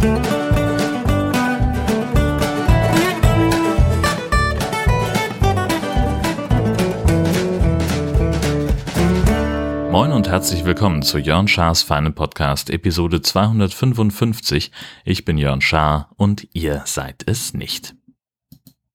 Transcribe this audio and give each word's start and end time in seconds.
Moin 0.00 0.12
und 10.12 10.26
herzlich 10.30 10.64
willkommen 10.64 11.02
zu 11.02 11.18
Jörn 11.18 11.48
Schars 11.48 11.82
Feinen 11.82 12.14
Podcast, 12.14 12.70
Episode 12.70 13.20
255. 13.20 14.70
Ich 15.04 15.26
bin 15.26 15.36
Jörn 15.36 15.60
Schaar 15.60 16.08
und 16.16 16.48
ihr 16.54 16.80
seid 16.86 17.24
es 17.26 17.52
nicht. 17.52 17.94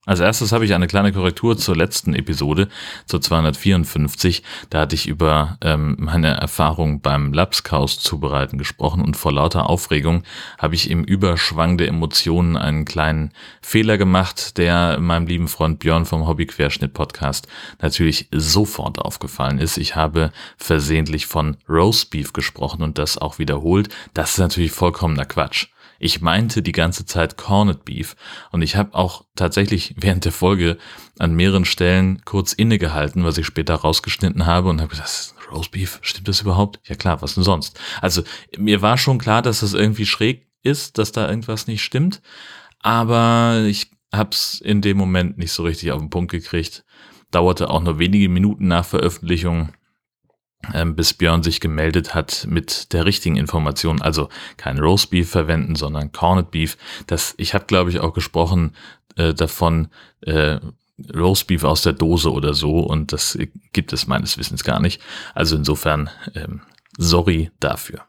Als 0.06 0.20
erstes 0.20 0.52
habe 0.52 0.66
ich 0.66 0.76
eine 0.76 0.86
kleine 0.86 1.12
Korrektur 1.12 1.58
zur 1.58 1.76
letzten 1.76 2.14
Episode, 2.14 2.68
zur 3.08 3.22
254. 3.22 4.44
Da 4.70 4.82
hatte 4.82 4.94
ich 4.94 5.08
über 5.08 5.58
ähm, 5.62 5.96
meine 6.00 6.28
Erfahrung 6.28 7.02
beim 7.02 7.34
Lapskaus 7.34 7.98
zubereiten 7.98 8.60
gesprochen 8.60 9.02
und 9.02 9.18
vor 9.18 9.32
lauter 9.32 9.68
Aufregung 9.68 10.22
habe 10.60 10.76
ich 10.76 10.92
im 10.92 11.04
Überschwang 11.04 11.80
der 11.80 11.88
Emotionen 11.88 12.56
einen 12.56 12.86
kleinen 12.86 13.32
Fehler 13.62 13.98
gemacht, 13.98 14.60
der 14.60 15.00
meinem 15.00 15.26
lieben 15.26 15.48
Freund 15.48 15.80
Björn 15.80 16.06
vom 16.06 16.28
Hobbyquerschnitt 16.28 16.94
Podcast 16.94 17.48
natürlich 17.82 18.28
sofort 18.32 19.00
aufgefallen 19.00 19.58
ist. 19.58 19.78
Ich 19.78 19.96
habe 19.96 20.32
versehentlich 20.58 21.26
von 21.26 21.58
Roastbeef 21.68 22.32
gesprochen 22.32 22.84
und 22.84 23.00
das 23.00 23.18
auch 23.18 23.40
wiederholt. 23.40 23.90
Das 24.14 24.34
ist 24.34 24.38
natürlich 24.38 24.72
vollkommener 24.72 25.26
Quatsch. 25.26 25.68
Ich 26.00 26.22
meinte 26.22 26.62
die 26.62 26.72
ganze 26.72 27.06
Zeit 27.06 27.38
Corned 27.38 27.86
Beef 27.86 28.16
und 28.52 28.62
ich 28.62 28.76
habe 28.76 28.94
auch 28.94 29.26
tatsächlich 29.36 29.96
während 29.98 30.26
der 30.26 30.32
Folge 30.32 30.78
an 31.20 31.36
mehreren 31.36 31.66
Stellen 31.66 32.22
kurz 32.26 32.54
innegehalten, 32.54 33.24
was 33.24 33.38
ich 33.38 33.46
später 33.46 33.76
rausgeschnitten 33.76 34.46
habe 34.46 34.70
und 34.70 34.82
habe 34.82 34.90
gesagt, 34.90 35.36
Roast 35.52 35.72
Beef, 35.72 36.00
stimmt 36.02 36.28
das 36.28 36.42
überhaupt? 36.42 36.80
Ja 36.88 36.96
klar, 36.96 37.22
was 37.22 37.36
denn 37.36 37.44
sonst? 37.44 37.80
Also 38.02 38.24
mir 38.58 38.82
war 38.82 38.98
schon 38.98 39.18
klar, 39.18 39.42
dass 39.42 39.62
das 39.62 39.74
irgendwie 39.74 40.06
schräg 40.06 40.48
ist, 40.64 40.98
dass 40.98 41.12
da 41.12 41.30
irgendwas 41.30 41.68
nicht 41.68 41.84
stimmt, 41.84 42.22
aber 42.80 43.64
ich 43.68 43.92
habe 44.14 44.32
es 44.32 44.62
in 44.62 44.82
dem 44.82 44.98
Moment 44.98 45.38
nicht 45.38 45.52
so 45.52 45.64
richtig 45.64 45.92
auf 45.92 46.00
den 46.00 46.10
Punkt 46.10 46.32
gekriegt. 46.32 46.84
Dauerte 47.32 47.70
auch 47.70 47.82
nur 47.82 48.00
wenige 48.00 48.30
Minuten 48.30 48.68
nach 48.68 48.86
Veröffentlichung 48.86 49.74
bis 50.96 51.14
Björn 51.14 51.44
sich 51.44 51.60
gemeldet 51.60 52.14
hat 52.14 52.48
mit 52.50 52.94
der 52.94 53.06
richtigen 53.06 53.36
Information, 53.36 54.02
also 54.02 54.30
kein 54.58 54.80
Roast 54.80 55.10
Beef 55.10 55.30
verwenden, 55.30 55.76
sondern 55.76 56.12
Corned 56.12 56.52
Beef. 56.52 56.78
Das, 57.08 57.34
ich 57.38 57.54
habe, 57.54 57.66
glaube 57.66 57.90
ich, 57.90 58.00
auch 58.00 58.14
gesprochen 58.14 58.76
äh, 59.16 59.34
davon, 59.34 59.90
äh, 60.22 60.60
Roast 61.14 61.48
Beef 61.48 61.64
aus 61.64 61.82
der 61.82 61.94
Dose 61.94 62.32
oder 62.32 62.54
so 62.54 62.80
und 62.80 63.12
das 63.12 63.38
gibt 63.74 63.92
es 63.92 64.08
meines 64.08 64.38
Wissens 64.38 64.64
gar 64.64 64.80
nicht. 64.80 65.02
Also 65.34 65.56
insofern, 65.56 66.10
ähm, 66.36 66.62
sorry 66.98 67.52
dafür. 67.60 68.06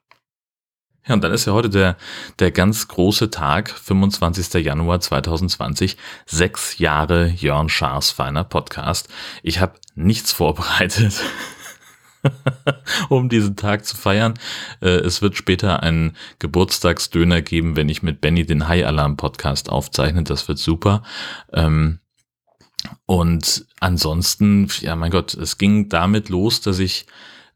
Ja, 1.07 1.15
und 1.15 1.23
dann 1.23 1.33
ist 1.33 1.47
ja 1.47 1.53
heute 1.53 1.71
der, 1.71 1.97
der 2.41 2.51
ganz 2.51 2.89
große 2.89 3.31
Tag, 3.31 3.71
25. 3.71 4.65
Januar 4.65 5.01
2020, 5.01 5.97
sechs 6.27 6.79
Jahre 6.79 7.27
Jörn 7.29 7.69
Schaars 7.69 8.11
feiner 8.11 8.43
Podcast. 8.43 9.09
Ich 9.43 9.61
habe 9.61 9.79
nichts 9.95 10.33
vorbereitet. 10.33 11.23
um 13.09 13.29
diesen 13.29 13.57
Tag 13.57 13.85
zu 13.85 13.97
feiern. 13.97 14.35
Äh, 14.81 14.89
es 14.89 15.23
wird 15.23 15.37
später 15.37 15.83
einen 15.83 16.17
Geburtstagsdöner 16.39 17.43
geben, 17.43 17.77
wenn 17.77 17.89
ich 17.89 18.03
mit 18.03 18.21
Benny 18.21 18.45
den 18.47 18.69
High 18.69 18.87
Alarm 18.87 19.17
Podcast 19.17 19.71
aufzeichne. 19.71 20.23
Das 20.23 20.49
wird 20.49 20.59
super. 20.59 21.03
Ähm, 21.53 22.01
und 23.07 23.67
ansonsten, 23.81 24.69
ja, 24.81 24.97
mein 24.97 25.11
Gott, 25.11 25.35
es 25.35 25.59
ging 25.59 25.89
damit 25.89 26.29
los, 26.29 26.61
dass 26.61 26.79
ich 26.79 27.07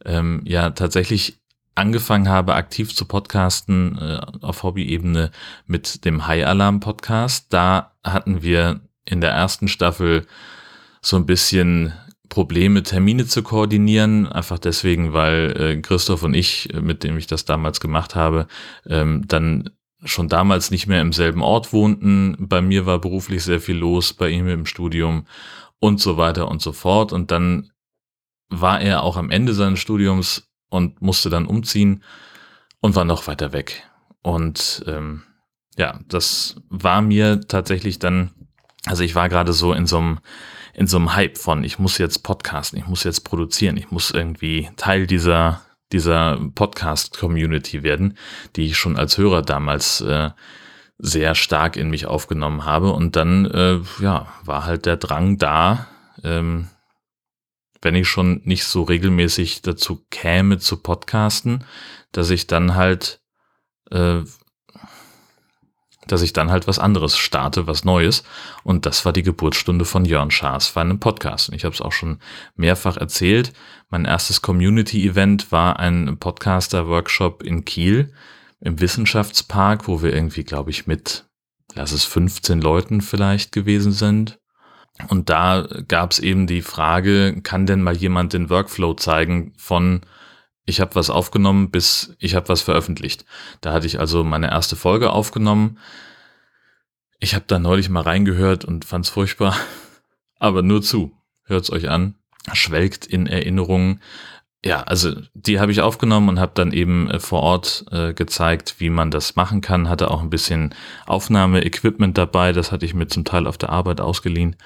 ähm, 0.05 0.43
ja 0.45 0.71
tatsächlich 0.71 1.41
angefangen 1.75 2.29
habe, 2.29 2.55
aktiv 2.55 2.95
zu 2.95 3.05
podcasten 3.05 3.97
äh, 3.99 4.21
auf 4.43 4.63
Hobby-Ebene 4.63 5.31
mit 5.67 6.05
dem 6.05 6.27
High 6.27 6.47
Alarm 6.47 6.81
Podcast. 6.81 7.47
Da 7.51 7.95
hatten 8.05 8.43
wir 8.43 8.81
in 9.05 9.21
der 9.21 9.31
ersten 9.31 9.69
Staffel 9.69 10.27
so 11.01 11.17
ein 11.17 11.27
bisschen 11.27 11.93
Probleme, 12.31 12.83
Termine 12.83 13.27
zu 13.27 13.43
koordinieren, 13.43 14.27
einfach 14.27 14.59
deswegen, 14.59 15.13
weil 15.13 15.55
äh, 15.61 15.81
Christoph 15.83 16.23
und 16.23 16.33
ich, 16.33 16.73
äh, 16.73 16.81
mit 16.81 17.05
dem 17.05 17.19
ich 17.19 17.27
das 17.27 17.45
damals 17.45 17.81
gemacht 17.81 18.15
habe, 18.15 18.47
ähm, 18.87 19.25
dann 19.29 19.69
schon 20.05 20.29
damals 20.29 20.71
nicht 20.71 20.87
mehr 20.87 21.03
im 21.03 21.13
selben 21.13 21.43
Ort 21.43 21.75
wohnten. 21.75 22.37
Bei 22.39 22.63
mir 22.63 22.87
war 22.87 22.99
beruflich 23.01 23.43
sehr 23.43 23.61
viel 23.61 23.77
los, 23.77 24.15
bei 24.15 24.31
ihm 24.31 24.49
im 24.49 24.65
Studium 24.65 25.27
und 25.79 26.01
so 26.01 26.17
weiter 26.17 26.49
und 26.49 26.63
so 26.63 26.73
fort. 26.73 27.13
Und 27.13 27.31
dann 27.31 27.73
war 28.49 28.81
er 28.81 29.03
auch 29.03 29.17
am 29.17 29.31
Ende 29.31 29.53
seines 29.53 29.81
Studiums 29.81 30.49
und 30.71 31.03
musste 31.03 31.31
dann 31.31 31.47
umziehen 31.47 32.03
und 32.81 32.95
war 32.95 33.05
noch 33.05 33.27
weiter 33.27 33.53
weg. 33.53 33.83
Und 34.23 34.85
ähm, 34.87 35.25
ja, 35.77 35.99
das 36.07 36.57
war 36.69 37.03
mir 37.03 37.41
tatsächlich 37.41 37.99
dann, 37.99 38.31
also 38.87 39.03
ich 39.03 39.15
war 39.15 39.29
gerade 39.29 39.53
so 39.53 39.73
in 39.73 39.87
so 39.87 39.99
einem 39.99 40.21
in 40.81 40.87
so 40.87 40.97
einem 40.97 41.15
Hype 41.15 41.37
von, 41.37 41.63
ich 41.63 41.79
muss 41.79 41.99
jetzt 41.99 42.23
podcasten, 42.23 42.79
ich 42.79 42.87
muss 42.87 43.05
jetzt 43.05 43.21
produzieren, 43.21 43.77
ich 43.77 43.91
muss 43.91 44.11
irgendwie 44.11 44.71
Teil 44.79 45.07
dieser, 45.07 45.61
dieser 45.93 46.41
Podcast-Community 46.55 47.83
werden, 47.83 48.17
die 48.57 48.65
ich 48.65 48.79
schon 48.79 48.97
als 48.97 49.19
Hörer 49.19 49.43
damals 49.43 50.01
äh, 50.01 50.31
sehr 50.97 51.35
stark 51.35 51.77
in 51.77 51.91
mich 51.91 52.07
aufgenommen 52.07 52.65
habe. 52.65 52.93
Und 52.93 53.15
dann, 53.15 53.45
äh, 53.45 53.81
ja, 54.01 54.33
war 54.43 54.65
halt 54.65 54.87
der 54.87 54.97
Drang 54.97 55.37
da, 55.37 55.87
ähm, 56.25 56.69
wenn 57.83 57.95
ich 57.95 58.09
schon 58.09 58.41
nicht 58.45 58.65
so 58.65 58.83
regelmäßig 58.85 59.61
dazu 59.61 60.07
käme 60.11 60.61
zu 60.61 60.79
podcasten, 60.79 61.63
dass 62.13 62.31
ich 62.31 62.47
dann 62.47 62.75
halt 62.75 63.21
äh, 63.91 64.21
dass 66.13 66.23
ich 66.23 66.33
dann 66.33 66.51
halt 66.51 66.67
was 66.67 66.79
anderes 66.79 67.17
starte, 67.17 67.67
was 67.67 67.85
Neues. 67.85 68.23
Und 68.65 68.87
das 68.87 69.05
war 69.05 69.13
die 69.13 69.23
Geburtsstunde 69.23 69.85
von 69.85 70.05
Jörn 70.05 70.31
Schaas 70.31 70.69
für 70.69 70.81
einen 70.81 71.01
Podcast. 71.01 71.49
Und 71.49 71.55
ich 71.55 71.65
habe 71.65 71.75
es 71.75 71.81
auch 71.81 71.93
schon 71.93 72.19
mehrfach 72.57 72.97
erzählt. 72.97 73.53
Mein 73.89 74.05
erstes 74.05 74.43
Community-Event 74.43 75.53
war 75.53 75.79
ein 75.79 76.17
Podcaster-Workshop 76.19 77.43
in 77.43 77.65
Kiel 77.65 78.13
im 78.61 78.81
Wissenschaftspark, 78.81 79.89
wo 79.89 80.03
wir 80.03 80.13
irgendwie, 80.13 80.45
glaube 80.45 80.71
ich, 80.71 80.87
mit, 80.87 81.27
lass 81.75 81.93
es 81.93 82.05
15 82.05 82.61
Leuten 82.61 83.01
vielleicht 83.01 83.53
gewesen 83.53 83.93
sind. 83.93 84.39
Und 85.09 85.31
da 85.31 85.67
gab 85.89 86.13
es 86.13 86.19
eben 86.19 86.47
die 86.47 86.63
Frage, 86.63 87.41
kann 87.43 87.67
denn 87.67 87.83
mal 87.83 87.97
jemand 87.97 88.33
den 88.33 88.51
Workflow 88.51 88.95
zeigen 88.95 89.55
von 89.57 90.03
ich 90.67 90.81
habe 90.81 90.95
was 90.95 91.11
aufgenommen, 91.11 91.71
bis 91.71 92.15
ich 92.19 92.35
habe 92.35 92.49
was 92.49 92.63
veröffentlicht. 92.63 93.25
Da 93.61 93.73
hatte 93.73 93.87
ich 93.87 93.99
also 93.99 94.25
meine 94.25 94.51
erste 94.51 94.77
Folge 94.77 95.11
aufgenommen. 95.11 95.79
Ich 97.19 97.35
habe 97.35 97.45
da 97.47 97.59
neulich 97.59 97.89
mal 97.89 98.03
reingehört 98.03 98.65
und 98.65 98.85
fand's 98.85 99.09
furchtbar. 99.09 99.57
Aber 100.39 100.63
nur 100.63 100.83
zu. 100.83 101.13
Hört's 101.45 101.71
euch 101.71 101.91
an. 101.91 102.15
Schwelgt 102.53 103.07
in 103.07 103.27
Erinnerungen. 103.27 104.01
Ja, 104.65 104.83
also 104.83 105.15
die 105.35 105.59
habe 105.59 105.73
ich 105.73 105.81
aufgenommen 105.81 106.29
und 106.29 106.41
habe 106.41 106.53
dann 106.55 106.73
eben 106.73 107.11
äh, 107.11 107.19
vor 107.19 107.43
Ort 107.43 107.87
äh, 107.91 108.13
gezeigt, 108.13 108.77
wie 108.79 108.91
man 108.91 109.11
das 109.11 109.37
machen 109.37 109.63
kann. 109.63 109.89
Hatte 109.89 110.11
auch 110.11 110.23
ein 110.23 110.31
bisschen 110.31 110.75
Aufnahmeequipment 111.07 112.17
dabei. 112.17 112.53
Das 112.53 112.71
hatte 112.71 112.85
ich 112.85 112.95
mir 112.95 113.09
zum 113.09 113.25
Teil 113.25 113.47
auf 113.47 113.59
der 113.59 113.71
Arbeit 113.71 114.01
ausgeliehen, 114.01 114.57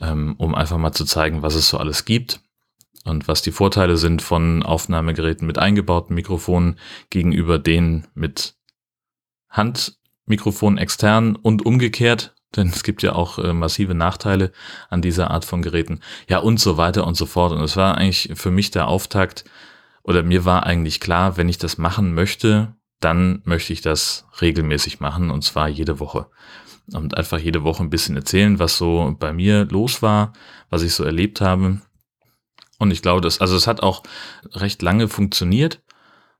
ähm, 0.00 0.34
um 0.38 0.54
einfach 0.54 0.76
mal 0.76 0.92
zu 0.92 1.04
zeigen, 1.04 1.42
was 1.42 1.54
es 1.54 1.68
so 1.68 1.78
alles 1.78 2.04
gibt 2.04 2.40
und 3.08 3.28
was 3.28 3.42
die 3.42 3.52
Vorteile 3.52 3.96
sind 3.96 4.22
von 4.22 4.62
Aufnahmegeräten 4.62 5.46
mit 5.46 5.58
eingebauten 5.58 6.14
Mikrofonen 6.14 6.78
gegenüber 7.10 7.58
denen 7.58 8.06
mit 8.14 8.54
Handmikrofon 9.48 10.78
extern 10.78 11.36
und 11.36 11.64
umgekehrt, 11.64 12.34
denn 12.56 12.68
es 12.68 12.82
gibt 12.82 13.02
ja 13.02 13.14
auch 13.14 13.38
äh, 13.38 13.52
massive 13.52 13.94
Nachteile 13.94 14.52
an 14.88 15.02
dieser 15.02 15.30
Art 15.30 15.44
von 15.44 15.62
Geräten. 15.62 16.00
Ja, 16.28 16.38
und 16.38 16.60
so 16.60 16.76
weiter 16.76 17.06
und 17.06 17.16
so 17.16 17.26
fort. 17.26 17.52
Und 17.52 17.62
es 17.62 17.76
war 17.76 17.96
eigentlich 17.96 18.30
für 18.34 18.50
mich 18.50 18.70
der 18.70 18.88
Auftakt, 18.88 19.44
oder 20.02 20.22
mir 20.22 20.46
war 20.46 20.64
eigentlich 20.64 21.00
klar, 21.00 21.36
wenn 21.36 21.50
ich 21.50 21.58
das 21.58 21.76
machen 21.76 22.14
möchte, 22.14 22.74
dann 23.00 23.42
möchte 23.44 23.72
ich 23.72 23.82
das 23.82 24.26
regelmäßig 24.40 25.00
machen 25.00 25.30
und 25.30 25.44
zwar 25.44 25.68
jede 25.68 26.00
Woche. 26.00 26.28
Und 26.94 27.16
einfach 27.18 27.38
jede 27.38 27.62
Woche 27.62 27.82
ein 27.82 27.90
bisschen 27.90 28.16
erzählen, 28.16 28.58
was 28.58 28.78
so 28.78 29.14
bei 29.18 29.34
mir 29.34 29.66
los 29.66 30.00
war, 30.00 30.32
was 30.70 30.82
ich 30.82 30.94
so 30.94 31.04
erlebt 31.04 31.42
habe 31.42 31.82
und 32.78 32.90
ich 32.90 33.02
glaube, 33.02 33.20
das, 33.20 33.40
also 33.40 33.56
es 33.56 33.66
hat 33.66 33.82
auch 33.82 34.02
recht 34.52 34.82
lange 34.82 35.08
funktioniert. 35.08 35.82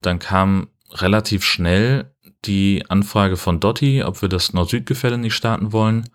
Dann 0.01 0.19
kam 0.19 0.69
relativ 0.93 1.45
schnell 1.45 2.13
die 2.45 2.85
Anfrage 2.89 3.37
von 3.37 3.61
Dotti, 3.61 4.05
ob 4.05 4.23
wir 4.23 4.29
das 4.29 4.53
Nord-Süd-Gefälle 4.53 5.19
nicht 5.19 5.35
starten 5.35 5.73
wollen. 5.73 6.09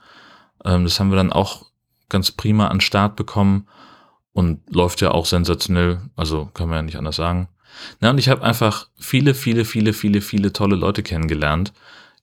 Ähm, 0.63 0.85
das 0.85 0.99
haben 0.99 1.11
wir 1.11 1.17
dann 1.17 1.33
auch 1.33 1.65
ganz 2.09 2.31
prima 2.31 2.67
an 2.67 2.81
Start 2.81 3.15
bekommen 3.15 3.67
und 4.31 4.61
läuft 4.73 5.01
ja 5.01 5.11
auch 5.11 5.25
sensationell, 5.25 6.01
also 6.15 6.49
kann 6.53 6.69
man 6.69 6.77
ja 6.77 6.81
nicht 6.83 6.97
anders 6.97 7.17
sagen. 7.17 7.49
Na, 7.99 8.11
und 8.11 8.17
ich 8.17 8.29
habe 8.29 8.43
einfach 8.43 8.87
viele, 8.99 9.33
viele, 9.33 9.65
viele, 9.65 9.93
viele, 9.93 10.21
viele 10.21 10.53
tolle 10.53 10.75
Leute 10.75 11.03
kennengelernt 11.03 11.73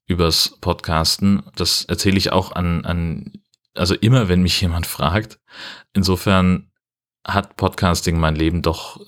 übers 0.07 0.57
Podcasten. 0.61 1.43
Das 1.55 1.85
erzähle 1.85 2.19
ich 2.19 2.33
auch 2.33 2.53
an, 2.53 2.85
an, 2.85 3.33
also 3.75 3.95
immer, 3.95 4.29
wenn 4.29 4.43
mich 4.43 4.61
jemand 4.61 4.87
fragt. 4.89 5.39
Insofern 5.93 6.70
hat 7.25 7.57
Podcasting 7.57 8.19
mein 8.19 8.35
Leben 8.35 8.63
doch 8.63 9.01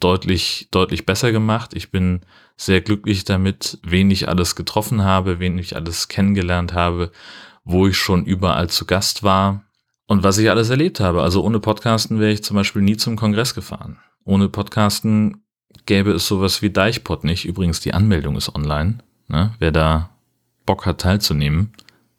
deutlich, 0.00 0.68
deutlich 0.70 1.06
besser 1.06 1.32
gemacht. 1.32 1.72
Ich 1.74 1.90
bin 1.90 2.20
sehr 2.56 2.80
glücklich 2.80 3.24
damit, 3.24 3.78
wen 3.82 4.10
ich 4.10 4.28
alles 4.28 4.56
getroffen 4.56 5.02
habe, 5.02 5.38
wen 5.38 5.58
ich 5.58 5.76
alles 5.76 6.08
kennengelernt 6.08 6.74
habe, 6.74 7.12
wo 7.64 7.86
ich 7.86 7.96
schon 7.96 8.24
überall 8.24 8.68
zu 8.68 8.86
Gast 8.86 9.22
war 9.22 9.64
und 10.06 10.22
was 10.22 10.38
ich 10.38 10.50
alles 10.50 10.70
erlebt 10.70 11.00
habe. 11.00 11.22
Also 11.22 11.42
ohne 11.44 11.60
Podcasten 11.60 12.18
wäre 12.18 12.32
ich 12.32 12.42
zum 12.42 12.56
Beispiel 12.56 12.82
nie 12.82 12.96
zum 12.96 13.16
Kongress 13.16 13.54
gefahren. 13.54 13.98
Ohne 14.24 14.48
Podcasten 14.48 15.44
gäbe 15.86 16.12
es 16.12 16.26
sowas 16.26 16.62
wie 16.62 16.70
Deichpod 16.70 17.24
nicht. 17.24 17.44
Übrigens, 17.44 17.80
die 17.80 17.94
Anmeldung 17.94 18.36
ist 18.36 18.54
online. 18.54 18.98
Ne? 19.28 19.54
Wer 19.58 19.72
da 19.72 20.10
Bock 20.66 20.86
hat 20.86 21.00
teilzunehmen, 21.00 21.72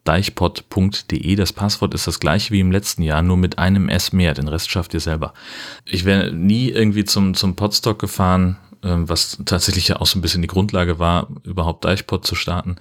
deichpod.de. 0.04 1.36
Das 1.36 1.52
Passwort 1.52 1.94
ist 1.94 2.06
das 2.06 2.20
gleiche 2.20 2.52
wie 2.52 2.60
im 2.60 2.72
letzten 2.72 3.02
Jahr, 3.02 3.22
nur 3.22 3.36
mit 3.36 3.58
einem 3.58 3.88
S 3.88 4.12
mehr. 4.12 4.34
Den 4.34 4.48
Rest 4.48 4.70
schafft 4.70 4.94
ihr 4.94 5.00
selber. 5.00 5.32
Ich 5.84 6.04
wäre 6.04 6.32
nie 6.32 6.68
irgendwie 6.70 7.04
zum, 7.04 7.34
zum 7.34 7.56
Podstock 7.56 7.98
gefahren, 7.98 8.58
ähm, 8.82 9.08
was 9.08 9.38
tatsächlich 9.44 9.88
ja 9.88 9.96
auch 9.96 10.06
so 10.06 10.18
ein 10.18 10.22
bisschen 10.22 10.42
die 10.42 10.48
Grundlage 10.48 10.98
war, 10.98 11.28
überhaupt 11.44 11.84
Deichpod 11.84 12.26
zu 12.26 12.34
starten. 12.34 12.76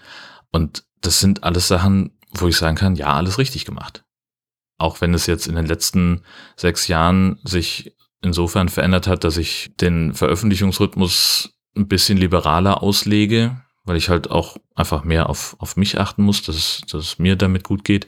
Und 0.51 0.83
das 1.01 1.19
sind 1.19 1.43
alles 1.43 1.67
Sachen, 1.67 2.11
wo 2.31 2.47
ich 2.47 2.57
sagen 2.57 2.75
kann, 2.75 2.95
ja, 2.95 3.13
alles 3.13 3.37
richtig 3.37 3.65
gemacht. 3.65 4.03
Auch 4.77 5.01
wenn 5.01 5.13
es 5.13 5.27
jetzt 5.27 5.47
in 5.47 5.55
den 5.55 5.65
letzten 5.65 6.21
sechs 6.55 6.87
Jahren 6.87 7.39
sich 7.43 7.95
insofern 8.21 8.69
verändert 8.69 9.07
hat, 9.07 9.23
dass 9.23 9.37
ich 9.37 9.73
den 9.79 10.13
Veröffentlichungsrhythmus 10.13 11.53
ein 11.75 11.87
bisschen 11.87 12.17
liberaler 12.17 12.83
auslege, 12.83 13.61
weil 13.83 13.97
ich 13.97 14.09
halt 14.09 14.29
auch 14.29 14.57
einfach 14.75 15.03
mehr 15.03 15.29
auf, 15.29 15.55
auf 15.59 15.75
mich 15.75 15.99
achten 15.99 16.23
muss, 16.23 16.43
dass 16.43 16.81
dass 16.89 17.03
es 17.03 17.19
mir 17.19 17.35
damit 17.35 17.63
gut 17.63 17.83
geht, 17.83 18.07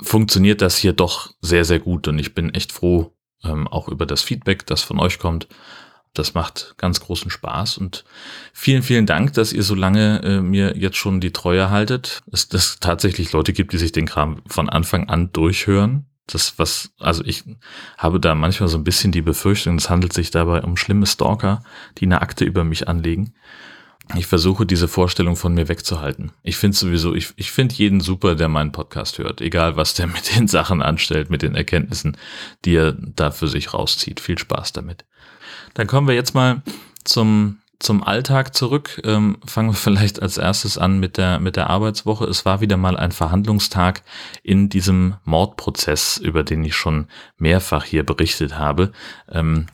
funktioniert 0.00 0.62
das 0.62 0.76
hier 0.76 0.92
doch 0.92 1.32
sehr, 1.40 1.64
sehr 1.64 1.78
gut 1.78 2.08
und 2.08 2.18
ich 2.18 2.34
bin 2.34 2.54
echt 2.54 2.72
froh, 2.72 3.12
ähm, 3.44 3.68
auch 3.68 3.88
über 3.88 4.06
das 4.06 4.22
Feedback, 4.22 4.66
das 4.66 4.82
von 4.82 4.98
euch 4.98 5.18
kommt. 5.18 5.48
Das 6.12 6.34
macht 6.34 6.74
ganz 6.76 6.98
großen 7.00 7.30
Spaß 7.30 7.78
und 7.78 8.04
vielen, 8.52 8.82
vielen 8.82 9.06
Dank, 9.06 9.32
dass 9.34 9.52
ihr 9.52 9.62
so 9.62 9.76
lange 9.76 10.20
äh, 10.24 10.40
mir 10.40 10.76
jetzt 10.76 10.96
schon 10.96 11.20
die 11.20 11.32
Treue 11.32 11.70
haltet. 11.70 12.22
Es 12.32 12.48
dass 12.48 12.80
tatsächlich 12.80 13.30
Leute 13.30 13.52
gibt, 13.52 13.72
die 13.72 13.78
sich 13.78 13.92
den 13.92 14.06
Kram 14.06 14.42
von 14.48 14.68
Anfang 14.68 15.08
an 15.08 15.32
durchhören. 15.32 16.06
Das, 16.26 16.58
was, 16.58 16.90
also 16.98 17.24
ich 17.24 17.44
habe 17.96 18.18
da 18.18 18.34
manchmal 18.34 18.68
so 18.68 18.76
ein 18.76 18.84
bisschen 18.84 19.12
die 19.12 19.22
Befürchtung, 19.22 19.76
es 19.76 19.88
handelt 19.88 20.12
sich 20.12 20.32
dabei 20.32 20.62
um 20.62 20.76
schlimme 20.76 21.06
Stalker, 21.06 21.62
die 21.98 22.06
eine 22.06 22.22
Akte 22.22 22.44
über 22.44 22.64
mich 22.64 22.88
anlegen 22.88 23.34
ich 24.16 24.26
versuche 24.26 24.66
diese 24.66 24.88
Vorstellung 24.88 25.36
von 25.36 25.54
mir 25.54 25.68
wegzuhalten. 25.68 26.32
Ich 26.42 26.56
finde 26.56 26.76
sowieso, 26.76 27.14
ich, 27.14 27.32
ich 27.36 27.50
finde 27.50 27.74
jeden 27.74 28.00
super, 28.00 28.34
der 28.34 28.48
meinen 28.48 28.72
Podcast 28.72 29.18
hört, 29.18 29.40
egal 29.40 29.76
was 29.76 29.94
der 29.94 30.06
mit 30.08 30.36
den 30.36 30.48
Sachen 30.48 30.82
anstellt, 30.82 31.30
mit 31.30 31.42
den 31.42 31.54
Erkenntnissen, 31.54 32.16
die 32.64 32.74
er 32.74 32.92
da 32.92 33.30
für 33.30 33.48
sich 33.48 33.74
rauszieht. 33.74 34.20
Viel 34.20 34.38
Spaß 34.38 34.72
damit. 34.72 35.04
Dann 35.74 35.86
kommen 35.86 36.08
wir 36.08 36.14
jetzt 36.14 36.34
mal 36.34 36.62
zum, 37.04 37.58
zum 37.78 38.02
Alltag 38.02 38.54
zurück. 38.54 39.00
Ähm, 39.04 39.38
fangen 39.46 39.70
wir 39.70 39.74
vielleicht 39.76 40.22
als 40.22 40.38
erstes 40.38 40.78
an 40.78 40.98
mit 40.98 41.16
der, 41.16 41.40
mit 41.40 41.56
der 41.56 41.70
Arbeitswoche. 41.70 42.24
Es 42.24 42.44
war 42.44 42.60
wieder 42.60 42.76
mal 42.76 42.96
ein 42.96 43.12
Verhandlungstag 43.12 44.02
in 44.42 44.68
diesem 44.68 45.16
Mordprozess, 45.24 46.16
über 46.16 46.42
den 46.42 46.64
ich 46.64 46.74
schon 46.74 47.06
mehrfach 47.38 47.84
hier 47.84 48.04
berichtet 48.04 48.58
habe. 48.58 48.92
Ähm, 49.30 49.66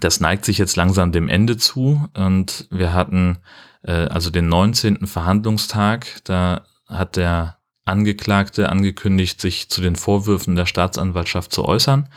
das 0.00 0.20
neigt 0.20 0.44
sich 0.44 0.58
jetzt 0.58 0.76
langsam 0.76 1.12
dem 1.12 1.28
Ende 1.28 1.56
zu 1.56 2.08
und 2.14 2.66
wir 2.70 2.92
hatten 2.92 3.38
äh, 3.82 3.92
also 3.92 4.30
den 4.30 4.48
19. 4.48 5.06
Verhandlungstag, 5.06 6.20
da 6.24 6.62
hat 6.88 7.16
der 7.16 7.58
Angeklagte 7.84 8.70
angekündigt, 8.70 9.40
sich 9.40 9.68
zu 9.68 9.82
den 9.82 9.96
Vorwürfen 9.96 10.56
der 10.56 10.66
Staatsanwaltschaft 10.66 11.52
zu 11.52 11.64
äußern. 11.64 12.08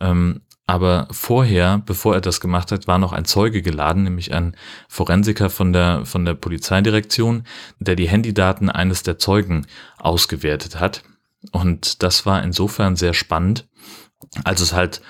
Ähm, 0.00 0.40
aber 0.66 1.08
vorher, 1.10 1.82
bevor 1.84 2.14
er 2.14 2.20
das 2.20 2.40
gemacht 2.40 2.72
hat, 2.72 2.86
war 2.86 2.98
noch 2.98 3.12
ein 3.12 3.24
Zeuge 3.24 3.62
geladen, 3.62 4.04
nämlich 4.04 4.32
ein 4.32 4.56
Forensiker 4.88 5.50
von 5.50 5.72
der, 5.72 6.06
von 6.06 6.24
der 6.24 6.34
Polizeidirektion, 6.34 7.44
der 7.78 7.96
die 7.96 8.08
Handydaten 8.08 8.70
eines 8.70 9.02
der 9.02 9.18
Zeugen 9.18 9.66
ausgewertet 9.98 10.80
hat. 10.80 11.02
Und 11.50 12.02
das 12.02 12.24
war 12.24 12.42
insofern 12.42 12.96
sehr 12.96 13.12
spannend, 13.12 13.66
als 14.44 14.60
es 14.60 14.72
halt 14.72 15.02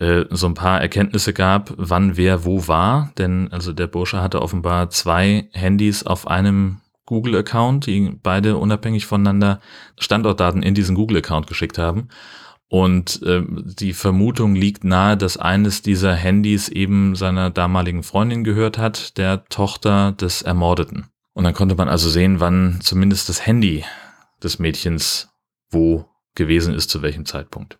äh, 0.00 0.24
so 0.30 0.46
ein 0.46 0.54
paar 0.54 0.80
Erkenntnisse 0.80 1.32
gab, 1.32 1.72
wann 1.76 2.16
wer 2.16 2.44
wo 2.44 2.68
war. 2.68 3.12
Denn 3.18 3.48
also 3.52 3.72
der 3.72 3.86
Bursche 3.86 4.20
hatte 4.22 4.42
offenbar 4.42 4.90
zwei 4.90 5.48
Handys 5.52 6.04
auf 6.04 6.26
einem 6.26 6.80
Google-Account, 7.06 7.86
die 7.86 8.12
beide 8.22 8.56
unabhängig 8.56 9.06
voneinander 9.06 9.60
Standortdaten 9.98 10.62
in 10.62 10.74
diesen 10.74 10.96
Google-Account 10.96 11.46
geschickt 11.46 11.78
haben. 11.78 12.08
Und 12.68 13.22
äh, 13.22 13.42
die 13.46 13.92
Vermutung 13.92 14.56
liegt 14.56 14.82
nahe, 14.82 15.16
dass 15.16 15.36
eines 15.36 15.82
dieser 15.82 16.14
Handys 16.14 16.68
eben 16.68 17.14
seiner 17.14 17.50
damaligen 17.50 18.02
Freundin 18.02 18.42
gehört 18.42 18.76
hat, 18.76 19.16
der 19.18 19.44
Tochter 19.44 20.12
des 20.12 20.42
Ermordeten. 20.42 21.06
Und 21.32 21.44
dann 21.44 21.54
konnte 21.54 21.76
man 21.76 21.88
also 21.88 22.08
sehen, 22.08 22.40
wann 22.40 22.78
zumindest 22.80 23.28
das 23.28 23.46
Handy 23.46 23.84
des 24.42 24.58
Mädchens 24.58 25.28
wo 25.70 26.06
gewesen 26.34 26.74
ist, 26.74 26.90
zu 26.90 27.02
welchem 27.02 27.24
Zeitpunkt 27.24 27.78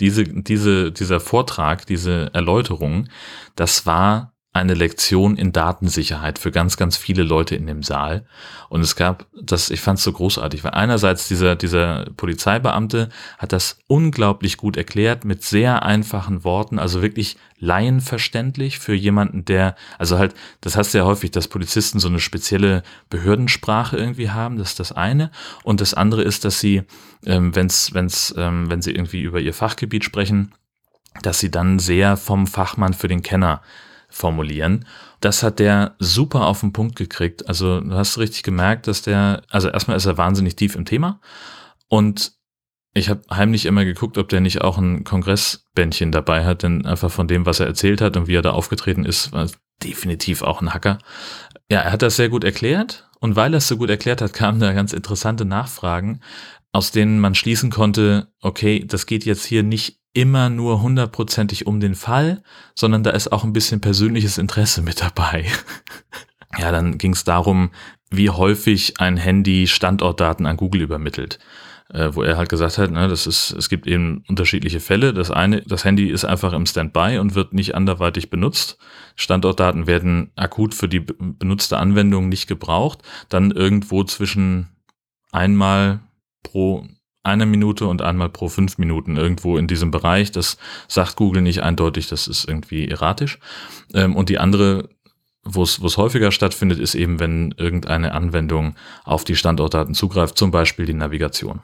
diese, 0.00 0.24
diese, 0.24 0.92
dieser 0.92 1.20
Vortrag, 1.20 1.86
diese 1.86 2.30
Erläuterung, 2.34 3.08
das 3.56 3.86
war 3.86 4.33
eine 4.54 4.74
Lektion 4.74 5.36
in 5.36 5.50
Datensicherheit 5.50 6.38
für 6.38 6.52
ganz, 6.52 6.76
ganz 6.76 6.96
viele 6.96 7.24
Leute 7.24 7.56
in 7.56 7.66
dem 7.66 7.82
Saal. 7.82 8.24
Und 8.68 8.82
es 8.82 8.94
gab 8.94 9.26
das, 9.42 9.68
ich 9.68 9.80
fand 9.80 9.98
es 9.98 10.04
so 10.04 10.12
großartig, 10.12 10.62
weil 10.62 10.70
einerseits 10.70 11.26
dieser, 11.26 11.56
dieser 11.56 12.04
Polizeibeamte 12.16 13.08
hat 13.36 13.52
das 13.52 13.78
unglaublich 13.88 14.56
gut 14.56 14.76
erklärt 14.76 15.24
mit 15.24 15.42
sehr 15.42 15.82
einfachen 15.82 16.44
Worten, 16.44 16.78
also 16.78 17.02
wirklich 17.02 17.36
laienverständlich 17.58 18.78
für 18.78 18.94
jemanden, 18.94 19.44
der, 19.44 19.74
also 19.98 20.18
halt, 20.18 20.34
das 20.60 20.76
hast 20.76 20.94
du 20.94 20.98
ja 20.98 21.04
häufig, 21.04 21.32
dass 21.32 21.48
Polizisten 21.48 21.98
so 21.98 22.06
eine 22.06 22.20
spezielle 22.20 22.84
Behördensprache 23.10 23.96
irgendwie 23.96 24.30
haben, 24.30 24.56
das 24.56 24.70
ist 24.70 24.80
das 24.80 24.92
eine. 24.92 25.32
Und 25.64 25.80
das 25.80 25.94
andere 25.94 26.22
ist, 26.22 26.44
dass 26.44 26.60
sie, 26.60 26.82
ähm, 27.26 27.56
wenn's, 27.56 27.92
wenn's, 27.92 28.32
ähm, 28.38 28.70
wenn 28.70 28.82
sie 28.82 28.92
irgendwie 28.92 29.22
über 29.22 29.40
ihr 29.40 29.52
Fachgebiet 29.52 30.04
sprechen, 30.04 30.52
dass 31.22 31.40
sie 31.40 31.50
dann 31.50 31.80
sehr 31.80 32.16
vom 32.16 32.46
Fachmann 32.46 32.94
für 32.94 33.08
den 33.08 33.22
Kenner 33.22 33.60
formulieren. 34.14 34.86
Das 35.20 35.42
hat 35.42 35.58
der 35.58 35.96
super 35.98 36.46
auf 36.46 36.60
den 36.60 36.72
Punkt 36.72 36.96
gekriegt. 36.96 37.48
Also 37.48 37.80
du 37.80 37.94
hast 37.94 38.16
richtig 38.16 38.44
gemerkt, 38.44 38.86
dass 38.86 39.02
der, 39.02 39.42
also 39.50 39.68
erstmal 39.68 39.96
ist 39.96 40.06
er 40.06 40.16
wahnsinnig 40.16 40.54
tief 40.54 40.76
im 40.76 40.84
Thema 40.84 41.20
und 41.88 42.32
ich 42.96 43.08
habe 43.08 43.22
heimlich 43.28 43.66
immer 43.66 43.84
geguckt, 43.84 44.18
ob 44.18 44.28
der 44.28 44.40
nicht 44.40 44.60
auch 44.60 44.78
ein 44.78 45.02
Kongressbändchen 45.02 46.12
dabei 46.12 46.44
hat, 46.44 46.62
denn 46.62 46.86
einfach 46.86 47.10
von 47.10 47.26
dem, 47.26 47.44
was 47.44 47.58
er 47.58 47.66
erzählt 47.66 48.00
hat 48.00 48.16
und 48.16 48.28
wie 48.28 48.36
er 48.36 48.42
da 48.42 48.52
aufgetreten 48.52 49.04
ist, 49.04 49.32
war 49.32 49.50
definitiv 49.82 50.42
auch 50.42 50.62
ein 50.62 50.72
Hacker. 50.72 50.98
Ja, 51.68 51.80
er 51.80 51.90
hat 51.90 52.02
das 52.02 52.14
sehr 52.14 52.28
gut 52.28 52.44
erklärt 52.44 53.10
und 53.18 53.34
weil 53.34 53.52
er 53.52 53.58
es 53.58 53.66
so 53.66 53.76
gut 53.76 53.90
erklärt 53.90 54.22
hat, 54.22 54.32
kamen 54.32 54.60
da 54.60 54.72
ganz 54.72 54.92
interessante 54.92 55.44
Nachfragen, 55.44 56.20
aus 56.70 56.92
denen 56.92 57.18
man 57.18 57.34
schließen 57.34 57.70
konnte, 57.70 58.28
okay, 58.40 58.84
das 58.86 59.06
geht 59.06 59.24
jetzt 59.24 59.44
hier 59.44 59.64
nicht 59.64 60.03
immer 60.14 60.48
nur 60.48 60.80
hundertprozentig 60.80 61.66
um 61.66 61.80
den 61.80 61.94
Fall, 61.94 62.42
sondern 62.74 63.02
da 63.02 63.10
ist 63.10 63.30
auch 63.32 63.44
ein 63.44 63.52
bisschen 63.52 63.80
persönliches 63.80 64.38
Interesse 64.38 64.80
mit 64.80 65.02
dabei. 65.02 65.46
ja, 66.58 66.72
dann 66.72 66.96
ging 66.98 67.12
es 67.12 67.24
darum, 67.24 67.70
wie 68.10 68.30
häufig 68.30 69.00
ein 69.00 69.16
Handy 69.16 69.66
Standortdaten 69.66 70.46
an 70.46 70.56
Google 70.56 70.82
übermittelt. 70.82 71.38
Äh, 71.92 72.14
wo 72.14 72.22
er 72.22 72.38
halt 72.38 72.48
gesagt 72.48 72.78
hat, 72.78 72.90
ne, 72.90 73.08
das 73.08 73.26
ist, 73.26 73.50
es 73.52 73.68
gibt 73.68 73.86
eben 73.86 74.24
unterschiedliche 74.26 74.80
Fälle. 74.80 75.12
Das 75.12 75.30
eine, 75.30 75.60
das 75.60 75.84
Handy 75.84 76.08
ist 76.08 76.24
einfach 76.24 76.54
im 76.54 76.64
Standby 76.64 77.18
und 77.18 77.34
wird 77.34 77.52
nicht 77.52 77.74
anderweitig 77.74 78.30
benutzt. 78.30 78.78
Standortdaten 79.16 79.86
werden 79.86 80.32
akut 80.34 80.74
für 80.74 80.88
die 80.88 81.00
benutzte 81.00 81.76
Anwendung 81.76 82.30
nicht 82.30 82.46
gebraucht. 82.46 83.00
Dann 83.28 83.50
irgendwo 83.50 84.02
zwischen 84.04 84.70
einmal 85.30 86.00
pro 86.42 86.86
eine 87.24 87.46
Minute 87.46 87.86
und 87.86 88.02
einmal 88.02 88.28
pro 88.28 88.48
fünf 88.48 88.78
Minuten 88.78 89.16
irgendwo 89.16 89.56
in 89.56 89.66
diesem 89.66 89.90
Bereich. 89.90 90.30
Das 90.30 90.58
sagt 90.88 91.16
Google 91.16 91.42
nicht 91.42 91.62
eindeutig, 91.62 92.08
das 92.08 92.28
ist 92.28 92.46
irgendwie 92.46 92.88
erratisch. 92.88 93.38
Ähm, 93.92 94.14
und 94.14 94.28
die 94.28 94.38
andere, 94.38 94.88
wo 95.42 95.62
es 95.62 95.96
häufiger 95.96 96.30
stattfindet, 96.30 96.78
ist 96.78 96.94
eben, 96.94 97.18
wenn 97.18 97.54
irgendeine 97.56 98.12
Anwendung 98.12 98.76
auf 99.04 99.24
die 99.24 99.36
Standortdaten 99.36 99.94
zugreift, 99.94 100.38
zum 100.38 100.50
Beispiel 100.50 100.86
die 100.86 100.94
Navigation. 100.94 101.60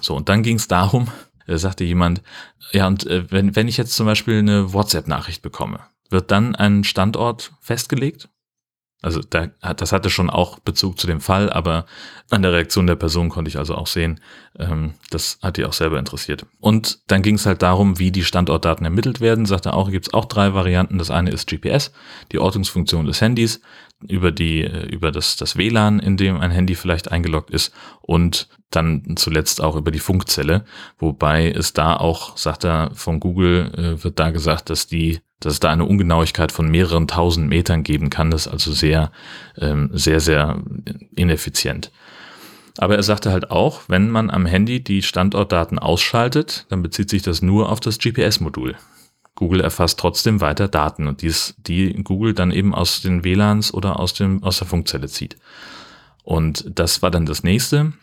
So, 0.00 0.16
und 0.16 0.28
dann 0.28 0.42
ging 0.42 0.56
es 0.56 0.68
darum, 0.68 1.08
da 1.46 1.58
sagte 1.58 1.84
jemand, 1.84 2.22
ja, 2.72 2.86
und 2.86 3.06
äh, 3.06 3.30
wenn, 3.30 3.56
wenn 3.56 3.68
ich 3.68 3.76
jetzt 3.76 3.94
zum 3.94 4.06
Beispiel 4.06 4.38
eine 4.38 4.72
WhatsApp-Nachricht 4.72 5.42
bekomme, 5.42 5.80
wird 6.08 6.30
dann 6.30 6.54
ein 6.54 6.84
Standort 6.84 7.52
festgelegt? 7.60 8.28
Also 9.02 9.20
da, 9.28 9.46
das 9.74 9.92
hatte 9.92 10.10
schon 10.10 10.28
auch 10.28 10.58
Bezug 10.58 11.00
zu 11.00 11.06
dem 11.06 11.20
Fall, 11.20 11.50
aber 11.50 11.86
an 12.28 12.42
der 12.42 12.52
Reaktion 12.52 12.86
der 12.86 12.96
Person 12.96 13.30
konnte 13.30 13.48
ich 13.48 13.56
also 13.56 13.74
auch 13.74 13.86
sehen, 13.86 14.20
ähm, 14.58 14.94
das 15.10 15.38
hat 15.42 15.56
die 15.56 15.64
auch 15.64 15.72
selber 15.72 15.98
interessiert. 15.98 16.44
Und 16.60 17.00
dann 17.06 17.22
ging 17.22 17.36
es 17.36 17.46
halt 17.46 17.62
darum, 17.62 17.98
wie 17.98 18.10
die 18.10 18.24
Standortdaten 18.24 18.84
ermittelt 18.84 19.20
werden. 19.20 19.46
Sagte 19.46 19.72
auch, 19.72 19.90
gibt 19.90 20.08
es 20.08 20.14
auch 20.14 20.26
drei 20.26 20.52
Varianten. 20.52 20.98
Das 20.98 21.10
eine 21.10 21.30
ist 21.30 21.48
GPS, 21.48 21.92
die 22.30 22.38
Ortungsfunktion 22.38 23.06
des 23.06 23.20
Handys, 23.22 23.60
über 24.06 24.32
die, 24.32 24.62
äh, 24.62 24.86
über 24.86 25.12
das, 25.12 25.36
das 25.36 25.56
WLAN, 25.56 25.98
in 25.98 26.16
dem 26.16 26.40
ein 26.40 26.50
Handy 26.50 26.74
vielleicht 26.74 27.10
eingeloggt 27.10 27.50
ist 27.50 27.72
und 28.00 28.48
dann 28.70 29.16
zuletzt 29.16 29.60
auch 29.60 29.76
über 29.76 29.90
die 29.90 29.98
Funkzelle, 29.98 30.64
wobei 30.98 31.50
es 31.50 31.72
da 31.72 31.96
auch, 31.96 32.36
sagt 32.36 32.64
er, 32.64 32.90
von 32.94 33.20
Google 33.20 33.72
äh, 33.76 34.04
wird 34.04 34.18
da 34.18 34.30
gesagt, 34.30 34.70
dass 34.70 34.86
die, 34.86 35.20
dass 35.40 35.54
es 35.54 35.60
da 35.60 35.70
eine 35.70 35.84
Ungenauigkeit 35.84 36.52
von 36.52 36.70
mehreren 36.70 37.08
tausend 37.08 37.48
Metern 37.48 37.82
geben 37.82 38.10
kann. 38.10 38.30
Das 38.30 38.46
ist 38.46 38.52
also 38.52 38.72
sehr, 38.72 39.10
ähm, 39.58 39.90
sehr, 39.92 40.20
sehr 40.20 40.62
ineffizient. 41.16 41.90
Aber 42.78 42.96
er 42.96 43.02
sagte 43.02 43.32
halt 43.32 43.50
auch, 43.50 43.82
wenn 43.88 44.10
man 44.10 44.30
am 44.30 44.46
Handy 44.46 44.82
die 44.82 45.02
Standortdaten 45.02 45.78
ausschaltet, 45.78 46.66
dann 46.68 46.82
bezieht 46.82 47.10
sich 47.10 47.22
das 47.22 47.42
nur 47.42 47.70
auf 47.70 47.80
das 47.80 47.98
GPS-Modul. 47.98 48.76
Google 49.40 49.62
erfasst 49.62 49.98
trotzdem 49.98 50.42
weiter 50.42 50.68
Daten 50.68 51.06
und 51.06 51.22
dies, 51.22 51.54
die 51.56 51.94
Google 52.04 52.34
dann 52.34 52.50
eben 52.50 52.74
aus 52.74 53.00
den 53.00 53.24
WLANs 53.24 53.72
oder 53.72 53.98
aus, 53.98 54.12
dem, 54.12 54.42
aus 54.42 54.58
der 54.58 54.68
Funkzelle 54.68 55.08
zieht. 55.08 55.38
Und 56.22 56.64
das 56.78 57.00
war 57.00 57.10
dann 57.10 57.24
das 57.24 57.42
nächste 57.42 57.94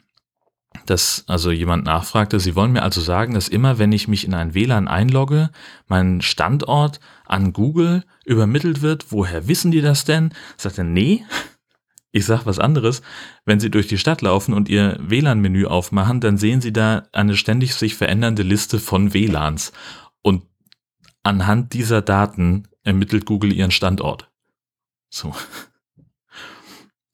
dass 0.85 1.23
also 1.27 1.51
jemand 1.51 1.85
nachfragte, 1.85 2.39
Sie 2.39 2.55
wollen 2.55 2.71
mir 2.71 2.83
also 2.83 3.01
sagen, 3.01 3.33
dass 3.33 3.47
immer 3.47 3.79
wenn 3.79 3.91
ich 3.91 4.07
mich 4.07 4.25
in 4.25 4.33
ein 4.33 4.53
WLAN 4.53 4.87
einlogge, 4.87 5.49
mein 5.87 6.21
Standort 6.21 6.99
an 7.25 7.53
Google 7.53 8.03
übermittelt 8.25 8.81
wird. 8.81 9.11
Woher 9.11 9.47
wissen 9.47 9.71
die 9.71 9.81
das 9.81 10.05
denn? 10.05 10.33
Sagt 10.57 10.77
er, 10.77 10.83
nee. 10.83 11.25
Ich 12.11 12.25
sag 12.25 12.45
was 12.45 12.57
anderes. 12.57 13.01
Wenn 13.45 13.59
Sie 13.59 13.69
durch 13.69 13.87
die 13.87 13.97
Stadt 13.97 14.21
laufen 14.21 14.53
und 14.53 14.69
Ihr 14.69 14.97
WLAN-Menü 15.01 15.65
aufmachen, 15.65 16.19
dann 16.19 16.37
sehen 16.37 16.61
Sie 16.61 16.73
da 16.73 17.03
eine 17.11 17.35
ständig 17.35 17.75
sich 17.75 17.95
verändernde 17.95 18.43
Liste 18.43 18.79
von 18.79 19.13
WLANs. 19.13 19.73
Und 20.21 20.43
anhand 21.23 21.73
dieser 21.73 22.01
Daten 22.01 22.67
ermittelt 22.83 23.25
Google 23.25 23.53
Ihren 23.53 23.71
Standort. 23.71 24.31
So 25.09 25.33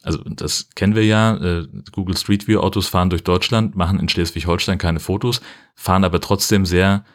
also 0.04 0.22
das 0.26 0.70
kennen 0.76 0.96
wir 0.96 1.06
ja, 1.06 1.38
äh, 1.38 1.68
Google 1.92 2.18
Street 2.18 2.48
View 2.48 2.60
Autos 2.60 2.88
fahren 2.88 3.10
durch 3.10 3.24
Deutschland, 3.24 3.76
machen 3.76 4.00
in 4.00 4.10
Schleswig-Holstein 4.10 4.78
keine 4.78 5.00
Fotos, 5.00 5.42
fahren 5.76 6.04
aber 6.04 6.20
trotzdem 6.20 6.66
sehr 6.66 7.06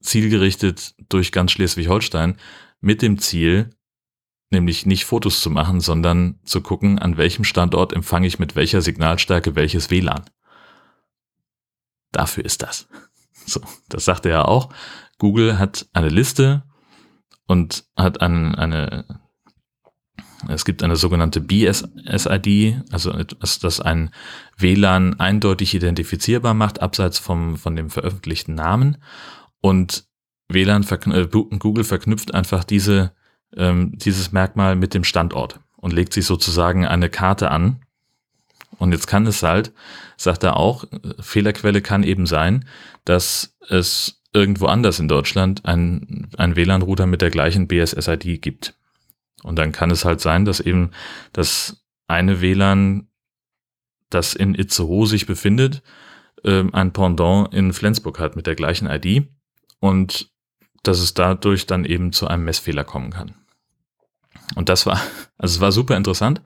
zielgerichtet 0.00 0.94
durch 1.10 1.32
ganz 1.32 1.52
Schleswig-Holstein 1.52 2.36
mit 2.80 3.02
dem 3.02 3.18
Ziel, 3.18 3.70
nämlich 4.50 4.86
nicht 4.86 5.04
Fotos 5.04 5.42
zu 5.42 5.50
machen, 5.50 5.80
sondern 5.80 6.40
zu 6.44 6.62
gucken, 6.62 6.98
an 6.98 7.18
welchem 7.18 7.44
Standort 7.44 7.92
empfange 7.92 8.26
ich 8.26 8.38
mit 8.38 8.56
welcher 8.56 8.80
Signalstärke 8.80 9.54
welches 9.54 9.90
WLAN. 9.90 10.24
Dafür 12.10 12.44
ist 12.44 12.62
das. 12.62 12.88
So, 13.46 13.60
das 13.88 14.04
sagte 14.04 14.30
er 14.30 14.48
auch. 14.48 14.72
Google 15.20 15.58
hat 15.58 15.86
eine 15.92 16.08
Liste 16.08 16.64
und 17.46 17.84
hat 17.96 18.20
ein, 18.22 18.56
eine 18.56 19.04
es 20.48 20.64
gibt 20.64 20.82
eine 20.82 20.96
sogenannte 20.96 21.42
BSSID, 21.42 22.82
also 22.90 23.12
etwas, 23.12 23.58
das 23.58 23.80
ein 23.80 24.10
WLAN 24.56 25.20
eindeutig 25.20 25.74
identifizierbar 25.74 26.54
macht, 26.54 26.80
abseits 26.80 27.18
vom, 27.18 27.58
von 27.58 27.76
dem 27.76 27.90
veröffentlichten 27.90 28.54
Namen. 28.54 28.96
Und 29.60 30.06
WLAN, 30.48 30.86
äh, 31.12 31.26
Google 31.26 31.84
verknüpft 31.84 32.32
einfach 32.32 32.64
diese, 32.64 33.12
ähm, 33.54 33.92
dieses 33.98 34.32
Merkmal 34.32 34.76
mit 34.76 34.94
dem 34.94 35.04
Standort 35.04 35.60
und 35.76 35.92
legt 35.92 36.14
sich 36.14 36.24
sozusagen 36.24 36.86
eine 36.86 37.10
Karte 37.10 37.50
an. 37.50 37.82
Und 38.78 38.92
jetzt 38.92 39.06
kann 39.06 39.26
es 39.26 39.42
halt, 39.42 39.74
sagt 40.16 40.42
er 40.42 40.56
auch, 40.56 40.84
Fehlerquelle 41.20 41.82
kann 41.82 42.02
eben 42.02 42.24
sein, 42.24 42.64
dass 43.04 43.58
es 43.68 44.19
irgendwo 44.32 44.66
anders 44.66 44.98
in 45.00 45.08
Deutschland 45.08 45.64
ein, 45.64 46.30
ein 46.36 46.56
WLAN-Router 46.56 47.06
mit 47.06 47.22
der 47.22 47.30
gleichen 47.30 47.66
BSSID 47.66 48.40
gibt. 48.40 48.74
Und 49.42 49.56
dann 49.58 49.72
kann 49.72 49.90
es 49.90 50.04
halt 50.04 50.20
sein, 50.20 50.44
dass 50.44 50.60
eben 50.60 50.90
das 51.32 51.84
eine 52.06 52.40
WLAN, 52.40 53.08
das 54.10 54.34
in 54.34 54.54
Itzehoe 54.54 55.06
sich 55.06 55.26
befindet, 55.26 55.82
ähm, 56.44 56.74
ein 56.74 56.92
Pendant 56.92 57.52
in 57.54 57.72
Flensburg 57.72 58.18
hat 58.18 58.36
mit 58.36 58.46
der 58.46 58.54
gleichen 58.54 58.88
ID 58.88 59.28
und 59.78 60.30
dass 60.82 61.00
es 61.00 61.14
dadurch 61.14 61.66
dann 61.66 61.84
eben 61.84 62.12
zu 62.12 62.26
einem 62.26 62.44
Messfehler 62.44 62.84
kommen 62.84 63.10
kann. 63.10 63.34
Und 64.54 64.68
das 64.68 64.86
war, 64.86 65.00
also 65.38 65.56
es 65.56 65.60
war 65.60 65.72
super 65.72 65.96
interessant. 65.96 66.42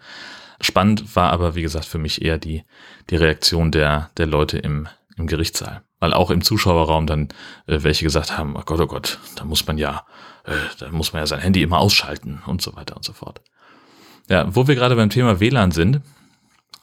Spannend 0.60 1.16
war 1.16 1.32
aber, 1.32 1.54
wie 1.54 1.62
gesagt, 1.62 1.84
für 1.84 1.98
mich 1.98 2.22
eher 2.22 2.38
die, 2.38 2.62
die 3.10 3.16
Reaktion 3.16 3.70
der, 3.70 4.10
der 4.16 4.26
Leute 4.26 4.58
im, 4.58 4.88
im 5.16 5.26
Gerichtssaal. 5.26 5.82
Weil 6.04 6.12
auch 6.12 6.30
im 6.30 6.42
Zuschauerraum 6.42 7.06
dann 7.06 7.28
äh, 7.66 7.82
welche 7.82 8.04
gesagt 8.04 8.37
haben, 8.37 8.56
oh 8.56 8.62
Gott, 8.66 8.78
oh 8.78 8.87
Gott, 8.87 9.18
da 9.37 9.44
muss 9.44 9.66
man 9.66 9.78
ja 9.78 10.04
äh, 10.44 10.52
da 10.78 10.90
muss 10.90 11.14
man 11.14 11.23
ja 11.23 11.26
sein 11.26 11.40
Handy 11.40 11.62
immer 11.62 11.78
ausschalten 11.78 12.42
und 12.46 12.61
so 12.61 12.76
weiter 12.76 12.94
und 12.94 13.04
so 13.06 13.14
fort. 13.14 13.40
Ja, 14.28 14.54
wo 14.54 14.66
wir 14.66 14.75
gerade 14.75 14.96
beim 14.96 15.08
Thema 15.08 15.40
WLAN 15.40 15.70
sind, 15.70 16.02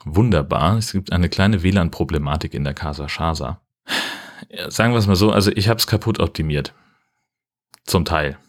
wunderbar, 0.03 0.77
es 0.77 0.91
gibt 0.91 1.11
eine 1.11 1.29
kleine 1.29 1.61
WLAN-Problematik 1.61 2.55
in 2.55 2.63
der 2.63 2.73
Casa 2.73 3.07
Shasa. 3.07 3.61
Ja, 4.49 4.71
sagen 4.71 4.93
wir 4.93 4.97
es 4.97 5.05
mal 5.05 5.15
so, 5.15 5.31
also 5.31 5.51
ich 5.51 5.69
habe 5.69 5.77
es 5.77 5.85
kaputt 5.85 6.19
optimiert. 6.19 6.73
Zum 7.85 8.05
Teil. 8.05 8.39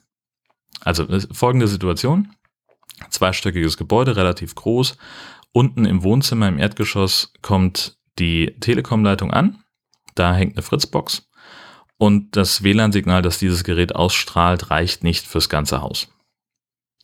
Also 0.81 1.07
folgende 1.33 1.69
Situation. 1.69 2.35
Zweistöckiges 3.11 3.77
Gebäude, 3.77 4.17
relativ 4.17 4.55
groß. 4.55 4.97
Unten 5.53 5.85
im 5.85 6.03
Wohnzimmer 6.03 6.49
im 6.49 6.59
Erdgeschoss 6.59 7.35
kommt 7.43 7.99
die 8.19 8.57
Telekom-Leitung 8.61 9.31
an. 9.31 9.62
Da 10.15 10.35
hängt 10.35 10.57
eine 10.57 10.63
Fritzbox. 10.63 11.29
Und 11.99 12.37
das 12.37 12.63
WLAN-Signal, 12.63 13.23
das 13.23 13.39
dieses 13.39 13.65
Gerät 13.65 13.95
ausstrahlt, 13.95 14.71
reicht 14.71 15.05
nicht 15.05 15.27
fürs 15.27 15.49
ganze 15.49 15.81
Haus. 15.83 16.09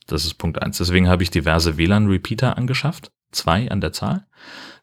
Das 0.06 0.24
ist 0.24 0.34
Punkt 0.34 0.60
eins. 0.60 0.78
Deswegen 0.78 1.08
habe 1.08 1.22
ich 1.22 1.30
diverse 1.30 1.76
WLAN-Repeater 1.76 2.56
angeschafft, 2.56 3.12
zwei 3.30 3.70
an 3.70 3.80
der 3.80 3.92
Zahl, 3.92 4.26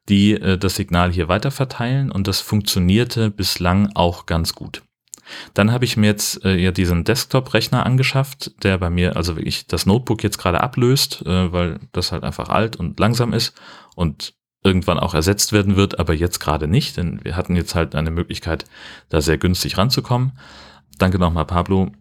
die 0.08 0.34
äh, 0.34 0.58
das 0.58 0.75
Signal 0.75 1.12
hier 1.12 1.27
weiter 1.27 1.51
verteilen 1.51 2.12
und 2.12 2.27
das 2.27 2.39
funktionierte 2.39 3.32
bislang 3.32 3.91
auch 3.96 4.25
ganz 4.25 4.53
gut. 4.53 4.84
Dann 5.53 5.72
habe 5.72 5.86
ich 5.86 5.98
mir 5.98 6.08
jetzt 6.08 6.46
äh, 6.46 6.55
ja 6.55 6.72
diesen 6.72 7.03
Desktop-Rechner 7.03 7.86
angeschafft, 7.86 8.63
der 8.63 8.77
bei 8.77 8.89
mir 8.89 9.15
also 9.15 9.36
wirklich 9.36 9.67
das 9.67 9.86
Notebook 9.86 10.24
jetzt 10.24 10.38
gerade 10.38 10.62
ablöst, 10.62 11.24
äh, 11.25 11.51
weil 11.51 11.79
das 11.91 12.12
halt 12.12 12.24
einfach 12.24 12.50
alt 12.50 12.75
und 12.75 13.00
langsam 13.00 13.34
ist 13.34 13.60
und 13.96 14.36
irgendwann 14.65 15.00
auch 15.00 15.13
ersetzt 15.13 15.53
werden 15.53 15.75
wird, 15.75 16.00
aber 16.00 16.13
jetzt 16.13 16.39
gerade 16.39 16.67
nicht, 16.67 16.98
denn 16.98 17.24
wir 17.24 17.38
hatten 17.38 17.55
jetzt 17.55 17.75
halt 17.75 17.95
eine 17.95 18.12
Möglichkeit, 18.12 18.65
da 19.10 19.22
sehr 19.22 19.38
günstig 19.38 19.77
ranzukommen. 19.77 20.34
Danke 20.98 21.19
nochmal, 21.19 21.45
Pablo, 21.45 21.91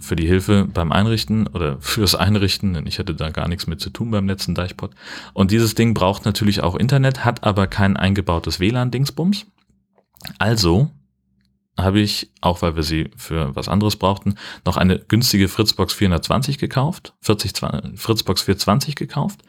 für 0.00 0.16
die 0.16 0.26
Hilfe 0.26 0.66
beim 0.66 0.90
Einrichten 0.90 1.46
oder 1.46 1.76
fürs 1.80 2.14
Einrichten, 2.14 2.74
denn 2.74 2.86
ich 2.86 2.98
hatte 2.98 3.14
da 3.14 3.30
gar 3.30 3.48
nichts 3.48 3.66
mit 3.66 3.80
zu 3.80 3.90
tun 3.90 4.10
beim 4.10 4.26
letzten 4.26 4.54
Deichpot. 4.54 4.90
Und 5.32 5.52
dieses 5.52 5.74
Ding 5.74 5.94
braucht 5.94 6.24
natürlich 6.24 6.62
auch 6.62 6.74
Internet, 6.74 7.24
hat 7.24 7.44
aber 7.44 7.68
kein 7.68 7.96
eingebautes 7.96 8.58
WLAN-Dingsbums. 8.58 9.46
Also 10.38 10.90
habe 11.78 12.00
ich, 12.00 12.32
auch 12.40 12.62
weil 12.62 12.76
wir 12.76 12.82
sie 12.82 13.10
für 13.16 13.54
was 13.54 13.68
anderes 13.68 13.96
brauchten, 13.96 14.36
noch 14.64 14.76
eine 14.76 14.98
günstige 14.98 15.48
Fritzbox 15.48 15.94
420 15.94 16.58
gekauft, 16.58 17.14
40, 17.20 17.52
Fritzbox 17.96 18.42
420 18.42 18.94
gekauft, 18.94 19.42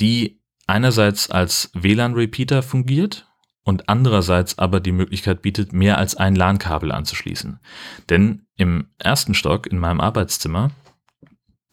die 0.00 0.41
einerseits 0.66 1.30
als 1.30 1.70
WLAN-Repeater 1.74 2.62
fungiert 2.62 3.28
und 3.64 3.88
andererseits 3.88 4.58
aber 4.58 4.80
die 4.80 4.92
Möglichkeit 4.92 5.42
bietet, 5.42 5.72
mehr 5.72 5.98
als 5.98 6.16
ein 6.16 6.34
LAN-Kabel 6.34 6.92
anzuschließen. 6.92 7.60
Denn 8.08 8.46
im 8.56 8.88
ersten 8.98 9.34
Stock 9.34 9.66
in 9.66 9.78
meinem 9.78 10.00
Arbeitszimmer, 10.00 10.70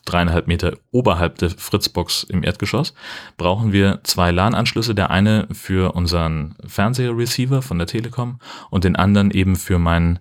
dreieinhalb 0.06 0.48
Meter 0.48 0.78
oberhalb 0.92 1.38
der 1.38 1.50
Fritzbox 1.50 2.24
im 2.24 2.44
Erdgeschoss, 2.44 2.94
brauchen 3.38 3.72
wir 3.72 4.02
zwei 4.04 4.32
LAN-Anschlüsse. 4.32 4.96
Der 4.96 5.10
eine 5.10 5.48
für 5.52 5.96
unseren 5.96 6.56
Fernseherreceiver 6.66 7.62
von 7.62 7.78
der 7.78 7.88
Telekom 7.88 8.40
und 8.70 8.84
den 8.84 8.96
anderen 8.96 9.32
eben 9.32 9.56
für 9.56 9.80
meinen 9.80 10.20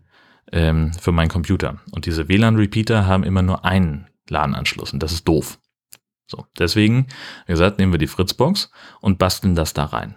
ähm, 0.52 0.92
für 0.94 1.12
meinen 1.12 1.28
Computer. 1.28 1.78
Und 1.90 2.06
diese 2.06 2.28
WLAN-Repeater 2.28 3.06
haben 3.06 3.24
immer 3.24 3.42
nur 3.42 3.64
einen 3.64 4.06
LAN-Anschluss 4.28 4.92
und 4.92 5.02
das 5.02 5.12
ist 5.12 5.28
doof. 5.28 5.58
So, 6.28 6.46
deswegen, 6.58 7.06
wie 7.46 7.52
gesagt, 7.52 7.78
nehmen 7.78 7.92
wir 7.92 7.98
die 7.98 8.06
Fritzbox 8.06 8.70
und 9.00 9.18
basteln 9.18 9.54
das 9.54 9.72
da 9.72 9.84
rein. 9.84 10.14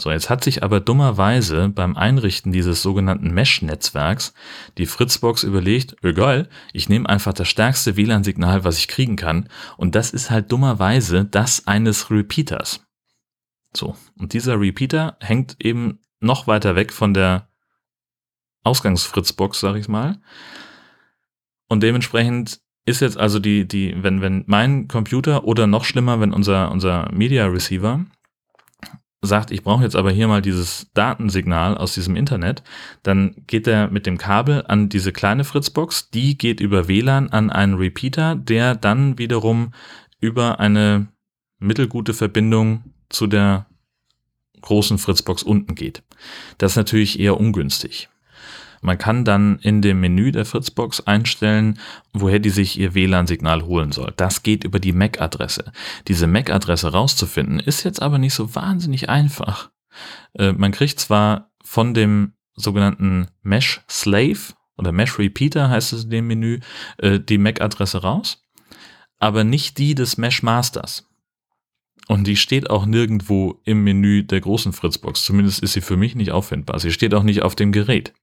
So, 0.00 0.12
jetzt 0.12 0.30
hat 0.30 0.44
sich 0.44 0.62
aber 0.62 0.78
dummerweise 0.78 1.68
beim 1.68 1.96
Einrichten 1.96 2.52
dieses 2.52 2.82
sogenannten 2.82 3.32
Mesh-Netzwerks 3.32 4.32
die 4.78 4.86
Fritzbox 4.86 5.42
überlegt, 5.42 5.96
egal, 6.04 6.48
ich 6.72 6.88
nehme 6.88 7.08
einfach 7.08 7.32
das 7.32 7.48
stärkste 7.48 7.96
WLAN-Signal, 7.96 8.62
was 8.62 8.78
ich 8.78 8.86
kriegen 8.86 9.16
kann. 9.16 9.48
Und 9.76 9.96
das 9.96 10.10
ist 10.10 10.30
halt 10.30 10.52
dummerweise 10.52 11.24
das 11.24 11.66
eines 11.66 12.12
Repeaters. 12.12 12.86
So, 13.76 13.96
und 14.16 14.32
dieser 14.32 14.60
Repeater 14.60 15.16
hängt 15.20 15.56
eben 15.58 15.98
noch 16.20 16.46
weiter 16.46 16.76
weg 16.76 16.92
von 16.92 17.12
der 17.12 17.48
Ausgangsfritzbox, 18.62 19.58
sag 19.58 19.74
ich 19.76 19.88
mal. 19.88 20.20
Und 21.68 21.82
dementsprechend 21.82 22.60
ist 22.88 23.00
jetzt 23.00 23.18
also 23.18 23.38
die, 23.38 23.68
die, 23.68 23.94
wenn, 24.02 24.20
wenn 24.20 24.44
mein 24.46 24.88
Computer 24.88 25.44
oder 25.44 25.66
noch 25.66 25.84
schlimmer, 25.84 26.20
wenn 26.20 26.32
unser, 26.32 26.72
unser 26.72 27.10
Media 27.12 27.46
Receiver 27.46 28.04
sagt, 29.20 29.50
ich 29.50 29.62
brauche 29.62 29.82
jetzt 29.82 29.96
aber 29.96 30.10
hier 30.10 30.28
mal 30.28 30.42
dieses 30.42 30.90
Datensignal 30.94 31.76
aus 31.76 31.94
diesem 31.94 32.16
Internet, 32.16 32.62
dann 33.02 33.34
geht 33.46 33.66
er 33.66 33.88
mit 33.90 34.06
dem 34.06 34.16
Kabel 34.16 34.64
an 34.66 34.88
diese 34.88 35.12
kleine 35.12 35.44
Fritzbox, 35.44 36.10
die 36.10 36.38
geht 36.38 36.60
über 36.60 36.88
WLAN 36.88 37.28
an 37.30 37.50
einen 37.50 37.74
Repeater, 37.74 38.36
der 38.36 38.74
dann 38.74 39.18
wiederum 39.18 39.72
über 40.20 40.60
eine 40.60 41.08
mittelgute 41.58 42.14
Verbindung 42.14 42.94
zu 43.08 43.26
der 43.26 43.66
großen 44.60 44.98
Fritzbox 44.98 45.42
unten 45.42 45.74
geht. 45.74 46.02
Das 46.58 46.72
ist 46.72 46.76
natürlich 46.76 47.18
eher 47.18 47.38
ungünstig. 47.38 48.08
Man 48.80 48.98
kann 48.98 49.24
dann 49.24 49.58
in 49.60 49.82
dem 49.82 50.00
Menü 50.00 50.32
der 50.32 50.44
Fritzbox 50.44 51.00
einstellen, 51.00 51.78
woher 52.12 52.38
die 52.38 52.50
sich 52.50 52.78
ihr 52.78 52.94
WLAN-Signal 52.94 53.62
holen 53.62 53.92
soll. 53.92 54.12
Das 54.16 54.42
geht 54.42 54.64
über 54.64 54.80
die 54.80 54.92
MAC-Adresse. 54.92 55.72
Diese 56.06 56.26
MAC-Adresse 56.26 56.92
rauszufinden, 56.92 57.58
ist 57.58 57.84
jetzt 57.84 58.02
aber 58.02 58.18
nicht 58.18 58.34
so 58.34 58.54
wahnsinnig 58.54 59.08
einfach. 59.08 59.70
Äh, 60.34 60.52
man 60.52 60.72
kriegt 60.72 61.00
zwar 61.00 61.50
von 61.64 61.94
dem 61.94 62.32
sogenannten 62.54 63.28
Mesh 63.42 63.82
Slave 63.88 64.54
oder 64.76 64.92
Mesh 64.92 65.18
Repeater 65.18 65.68
heißt 65.68 65.92
es 65.92 66.04
in 66.04 66.10
dem 66.10 66.26
Menü, 66.28 66.60
äh, 66.98 67.18
die 67.20 67.38
MAC-Adresse 67.38 67.98
raus, 67.98 68.42
aber 69.18 69.44
nicht 69.44 69.78
die 69.78 69.94
des 69.94 70.16
Mesh 70.16 70.42
Masters. 70.42 71.08
Und 72.06 72.26
die 72.26 72.36
steht 72.36 72.70
auch 72.70 72.86
nirgendwo 72.86 73.60
im 73.64 73.84
Menü 73.84 74.24
der 74.24 74.40
großen 74.40 74.72
Fritzbox. 74.72 75.24
Zumindest 75.24 75.62
ist 75.62 75.74
sie 75.74 75.82
für 75.82 75.98
mich 75.98 76.14
nicht 76.14 76.30
auffindbar. 76.30 76.78
Sie 76.78 76.90
steht 76.90 77.12
auch 77.12 77.22
nicht 77.22 77.42
auf 77.42 77.54
dem 77.54 77.70
Gerät. 77.70 78.14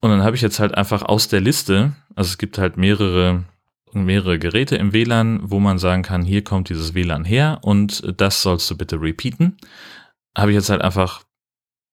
Und 0.00 0.10
dann 0.10 0.22
habe 0.22 0.36
ich 0.36 0.42
jetzt 0.42 0.60
halt 0.60 0.74
einfach 0.74 1.02
aus 1.02 1.28
der 1.28 1.40
Liste, 1.40 1.92
also 2.14 2.28
es 2.28 2.38
gibt 2.38 2.58
halt 2.58 2.76
mehrere, 2.76 3.44
mehrere 3.92 4.38
Geräte 4.38 4.76
im 4.76 4.92
WLAN, 4.92 5.40
wo 5.42 5.60
man 5.60 5.78
sagen 5.78 6.02
kann, 6.02 6.22
hier 6.22 6.42
kommt 6.42 6.70
dieses 6.70 6.94
WLAN 6.94 7.24
her 7.24 7.58
und 7.62 8.02
das 8.20 8.42
sollst 8.42 8.70
du 8.70 8.76
bitte 8.76 9.00
repeaten. 9.00 9.58
Habe 10.36 10.52
ich 10.52 10.54
jetzt 10.54 10.70
halt 10.70 10.80
einfach 10.80 11.24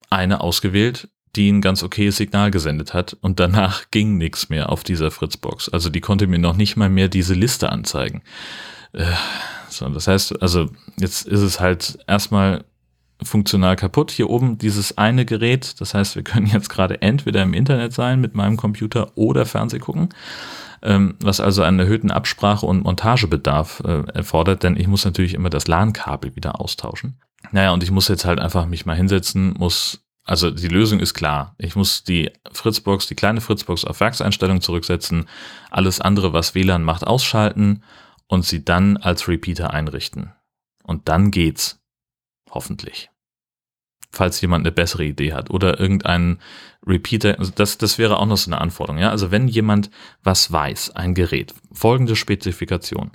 eine 0.10 0.42
ausgewählt, 0.42 1.10
die 1.36 1.52
ein 1.52 1.62
ganz 1.62 1.84
okayes 1.84 2.18
Signal 2.18 2.50
gesendet 2.50 2.94
hat 2.94 3.18
und 3.22 3.40
danach 3.40 3.86
ging 3.92 4.18
nichts 4.18 4.50
mehr 4.50 4.70
auf 4.70 4.84
dieser 4.84 5.12
Fritzbox. 5.12 5.70
Also 5.70 5.90
die 5.90 6.02
konnte 6.02 6.28
mir 6.28 6.40
noch 6.40 6.56
nicht 6.56 6.78
mal 6.78 6.90
mehr 6.90 7.10
diese 7.10 7.34
Liste 7.34 7.72
anzeigen. 7.72 8.22
Äh, 8.94 9.06
so, 9.70 9.88
das 9.90 10.08
heißt, 10.08 10.42
also 10.42 10.70
jetzt 10.98 11.28
ist 11.28 11.42
es 11.42 11.60
halt 11.60 12.00
erstmal 12.08 12.64
funktional 13.24 13.76
kaputt. 13.76 14.12
Hier 14.12 14.30
oben 14.30 14.58
dieses 14.58 14.98
eine 14.98 15.26
Gerät, 15.26 15.80
das 15.82 15.94
heißt, 15.94 16.16
wir 16.16 16.24
können 16.24 16.48
jetzt 16.48 16.70
gerade 16.70 17.02
entweder 17.02 17.44
im 17.44 17.54
Internet 17.54 17.94
sein 17.94 18.22
mit 18.22 18.36
meinem 18.36 18.58
Computer 18.58 19.12
oder 19.16 19.46
Fernseh 19.46 19.80
gucken, 19.80 20.10
ähm, 20.84 21.16
was 21.22 21.40
also 21.40 21.64
einen 21.64 21.80
erhöhten 21.80 22.12
Absprache- 22.12 22.66
und 22.66 22.84
Montagebedarf 22.84 23.82
äh, 23.86 24.04
erfordert, 24.14 24.64
denn 24.64 24.78
ich 24.78 24.88
muss 24.88 25.06
natürlich 25.06 25.34
immer 25.34 25.50
das 25.50 25.68
LAN-Kabel 25.68 26.36
wieder 26.36 26.62
austauschen. 26.62 27.20
Naja, 27.52 27.72
und 27.72 27.84
ich 27.84 27.92
muss 27.92 28.08
jetzt 28.08 28.26
halt 28.26 28.40
einfach 28.40 28.66
mich 28.66 28.86
mal 28.86 28.96
hinsetzen, 28.96 29.54
muss, 29.58 30.06
also 30.24 30.52
die 30.52 30.68
Lösung 30.68 31.00
ist 31.00 31.14
klar. 31.14 31.56
Ich 31.58 31.76
muss 31.76 32.04
die 32.04 32.32
Fritzbox, 32.52 33.08
die 33.08 33.16
kleine 33.16 33.42
Fritzbox 33.42 33.86
auf 33.86 34.00
Werkseinstellung 34.00 34.62
zurücksetzen, 34.62 35.26
alles 35.72 36.02
andere, 36.02 36.34
was 36.34 36.56
WLAN 36.56 36.84
macht, 36.84 37.06
ausschalten 37.06 37.84
und 38.28 38.46
sie 38.46 38.64
dann 38.64 38.98
als 38.98 39.28
Repeater 39.28 39.74
einrichten. 39.74 40.34
Und 40.84 41.10
dann 41.10 41.32
geht's. 41.32 41.80
Hoffentlich. 42.52 43.10
Falls 44.12 44.40
jemand 44.42 44.66
eine 44.66 44.72
bessere 44.72 45.04
Idee 45.04 45.34
hat 45.34 45.50
oder 45.50 45.80
irgendeinen 45.80 46.40
Repeater, 46.86 47.38
also 47.40 47.52
das, 47.54 47.78
das 47.78 47.98
wäre 47.98 48.18
auch 48.18 48.26
noch 48.26 48.38
so 48.38 48.50
eine 48.50 48.62
Anforderung, 48.62 49.00
ja. 49.00 49.10
Also 49.10 49.32
wenn 49.32 49.48
jemand 49.48 49.90
was 50.24 50.52
weiß, 50.52 50.96
ein 50.96 51.14
Gerät, 51.14 51.54
folgende 51.72 52.16
Spezifikation. 52.16 53.12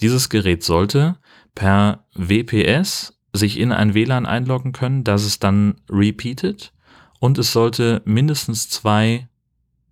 Dieses 0.00 0.28
Gerät 0.28 0.62
sollte 0.62 1.18
per 1.54 2.06
WPS 2.14 3.18
sich 3.32 3.58
in 3.58 3.72
ein 3.72 3.94
WLAN 3.94 4.26
einloggen 4.26 4.72
können, 4.72 5.04
das 5.04 5.24
es 5.24 5.38
dann 5.38 5.80
repeatet 5.90 6.72
und 7.18 7.38
es 7.38 7.52
sollte 7.52 8.02
mindestens 8.04 8.70
zwei 8.70 9.28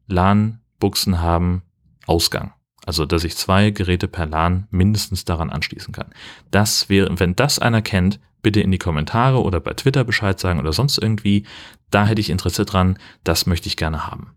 LAN-Buchsen 0.07 1.21
haben, 1.21 1.63
Ausgang. 2.07 2.53
Also, 2.87 3.07
dass 3.07 3.25
ich 3.25 3.37
zwei 3.37 3.71
Geräte 3.71 4.09
per 4.09 4.27
LAN 4.27 4.67
mindestens 4.71 5.25
daran 5.25 5.51
anschließen 5.51 5.93
kann. 5.95 6.13
Das 6.51 6.91
wäre, 6.91 7.19
wenn 7.19 7.35
das 7.35 7.59
einer 7.59 7.81
kennt, 7.81 8.21
bitte 8.45 8.61
in 8.61 8.71
die 8.71 8.79
Kommentare 8.79 9.43
oder 9.43 9.59
bei 9.59 9.73
Twitter 9.73 10.05
Bescheid 10.05 10.39
sagen 10.39 10.61
oder 10.61 10.73
sonst 10.73 10.99
irgendwie. 10.99 11.45
Da 11.91 12.07
hätte 12.07 12.21
ich 12.21 12.31
Interesse 12.31 12.65
dran. 12.65 12.97
Das 13.25 13.47
möchte 13.47 13.67
ich 13.67 13.77
gerne 13.77 14.07
haben. 14.07 14.37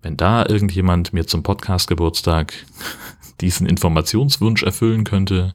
Wenn 0.00 0.16
da 0.16 0.46
irgendjemand 0.46 1.12
mir 1.12 1.26
zum 1.26 1.42
Podcast 1.42 1.88
Geburtstag 1.88 2.54
diesen 3.42 3.66
Informationswunsch 3.66 4.62
erfüllen 4.62 5.04
könnte, 5.04 5.54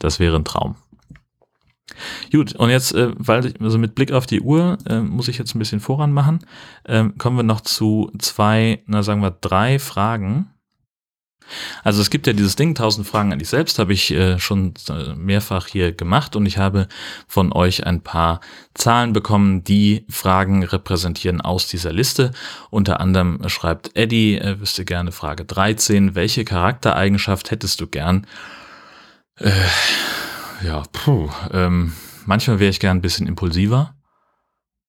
das 0.00 0.18
wäre 0.18 0.36
ein 0.36 0.44
Traum. 0.44 0.74
Gut, 2.32 2.54
und 2.54 2.70
jetzt, 2.70 2.94
äh, 2.94 3.10
weil 3.16 3.46
ich, 3.46 3.60
also 3.60 3.78
mit 3.78 3.94
Blick 3.94 4.12
auf 4.12 4.26
die 4.26 4.40
Uhr 4.40 4.78
äh, 4.86 5.00
muss 5.00 5.28
ich 5.28 5.38
jetzt 5.38 5.54
ein 5.54 5.58
bisschen 5.58 5.80
voran 5.80 6.12
machen, 6.12 6.40
äh, 6.84 7.04
kommen 7.18 7.36
wir 7.36 7.42
noch 7.42 7.60
zu 7.60 8.10
zwei, 8.18 8.82
na 8.86 9.02
sagen 9.02 9.22
wir 9.22 9.32
drei 9.32 9.78
Fragen, 9.78 10.50
also 11.84 12.00
es 12.00 12.10
gibt 12.10 12.26
ja 12.26 12.32
dieses 12.32 12.56
Ding, 12.56 12.70
1000 12.70 13.06
Fragen 13.06 13.32
an 13.32 13.38
dich 13.38 13.48
selbst, 13.48 13.78
habe 13.78 13.92
ich 13.92 14.10
äh, 14.10 14.38
schon 14.38 14.74
äh, 14.88 15.14
mehrfach 15.14 15.66
hier 15.66 15.92
gemacht 15.92 16.36
und 16.36 16.46
ich 16.46 16.58
habe 16.58 16.88
von 17.26 17.52
euch 17.52 17.86
ein 17.86 18.02
paar 18.02 18.40
Zahlen 18.74 19.12
bekommen, 19.12 19.64
die 19.64 20.04
Fragen 20.08 20.62
repräsentieren 20.62 21.40
aus 21.40 21.66
dieser 21.66 21.92
Liste. 21.92 22.32
Unter 22.70 23.00
anderem 23.00 23.48
schreibt 23.48 23.96
Eddie, 23.96 24.38
er 24.38 24.60
wüsste 24.60 24.84
gerne 24.84 25.12
Frage 25.12 25.44
13, 25.44 26.14
welche 26.14 26.44
Charaktereigenschaft 26.44 27.50
hättest 27.50 27.80
du 27.80 27.86
gern? 27.86 28.26
Äh, 29.36 29.52
ja, 30.62 30.82
puh, 30.92 31.30
ähm, 31.52 31.94
manchmal 32.26 32.60
wäre 32.60 32.70
ich 32.70 32.80
gern 32.80 32.98
ein 32.98 33.02
bisschen 33.02 33.26
impulsiver, 33.26 33.94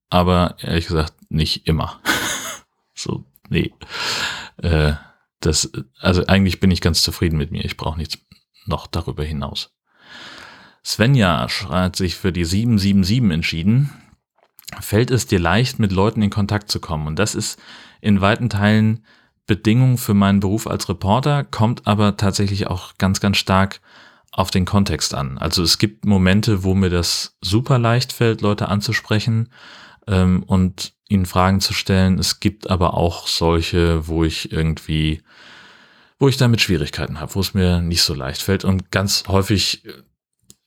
aber 0.09 0.55
ehrlich 0.59 0.87
gesagt 0.87 1.13
nicht 1.29 1.67
immer. 1.67 1.99
so, 2.93 3.23
nee. 3.49 3.73
Äh, 4.61 4.93
das, 5.41 5.71
also 5.99 6.25
eigentlich 6.27 6.59
bin 6.59 6.71
ich 6.71 6.81
ganz 6.81 7.03
zufrieden 7.03 7.37
mit 7.37 7.51
mir. 7.51 7.65
Ich 7.65 7.77
brauche 7.77 7.97
nichts 7.97 8.17
noch 8.65 8.87
darüber 8.87 9.23
hinaus. 9.23 9.73
Svenja 10.83 11.47
hat 11.69 11.95
sich 11.95 12.15
für 12.15 12.31
die 12.31 12.45
777 12.45 13.31
entschieden. 13.31 13.89
Fällt 14.79 15.11
es 15.11 15.27
dir 15.27 15.39
leicht, 15.39 15.79
mit 15.79 15.91
Leuten 15.91 16.21
in 16.21 16.29
Kontakt 16.29 16.71
zu 16.71 16.79
kommen? 16.79 17.07
Und 17.07 17.19
das 17.19 17.35
ist 17.35 17.59
in 17.99 18.21
weiten 18.21 18.49
Teilen 18.49 19.05
Bedingung 19.45 19.97
für 19.97 20.13
meinen 20.13 20.39
Beruf 20.39 20.65
als 20.65 20.87
Reporter, 20.87 21.43
kommt 21.43 21.85
aber 21.85 22.15
tatsächlich 22.17 22.67
auch 22.67 22.93
ganz, 22.97 23.19
ganz 23.19 23.37
stark 23.37 23.81
auf 24.31 24.49
den 24.49 24.65
Kontext 24.65 25.13
an. 25.13 25.37
Also 25.37 25.61
es 25.61 25.77
gibt 25.77 26.05
Momente, 26.05 26.63
wo 26.63 26.73
mir 26.73 26.89
das 26.89 27.37
super 27.41 27.77
leicht 27.77 28.13
fällt, 28.13 28.41
Leute 28.41 28.69
anzusprechen 28.69 29.49
ähm, 30.07 30.43
und 30.43 30.93
ihnen 31.11 31.25
Fragen 31.25 31.59
zu 31.59 31.73
stellen. 31.73 32.17
Es 32.17 32.39
gibt 32.39 32.69
aber 32.69 32.95
auch 32.95 33.27
solche, 33.27 34.07
wo 34.07 34.23
ich 34.23 34.51
irgendwie, 34.51 35.21
wo 36.17 36.27
ich 36.27 36.37
damit 36.37 36.61
Schwierigkeiten 36.61 37.19
habe, 37.19 37.35
wo 37.35 37.41
es 37.41 37.53
mir 37.53 37.81
nicht 37.81 38.01
so 38.01 38.13
leicht 38.13 38.41
fällt. 38.41 38.63
Und 38.63 38.91
ganz 38.91 39.25
häufig 39.27 39.85
äh, 39.85 39.91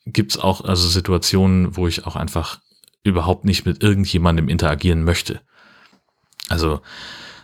gibt 0.06 0.32
es 0.32 0.38
auch 0.38 0.62
also 0.62 0.86
Situationen, 0.86 1.76
wo 1.76 1.88
ich 1.88 2.06
auch 2.06 2.16
einfach 2.16 2.60
überhaupt 3.02 3.44
nicht 3.44 3.66
mit 3.66 3.82
irgendjemandem 3.82 4.48
interagieren 4.48 5.04
möchte. 5.04 5.40
Also 6.48 6.80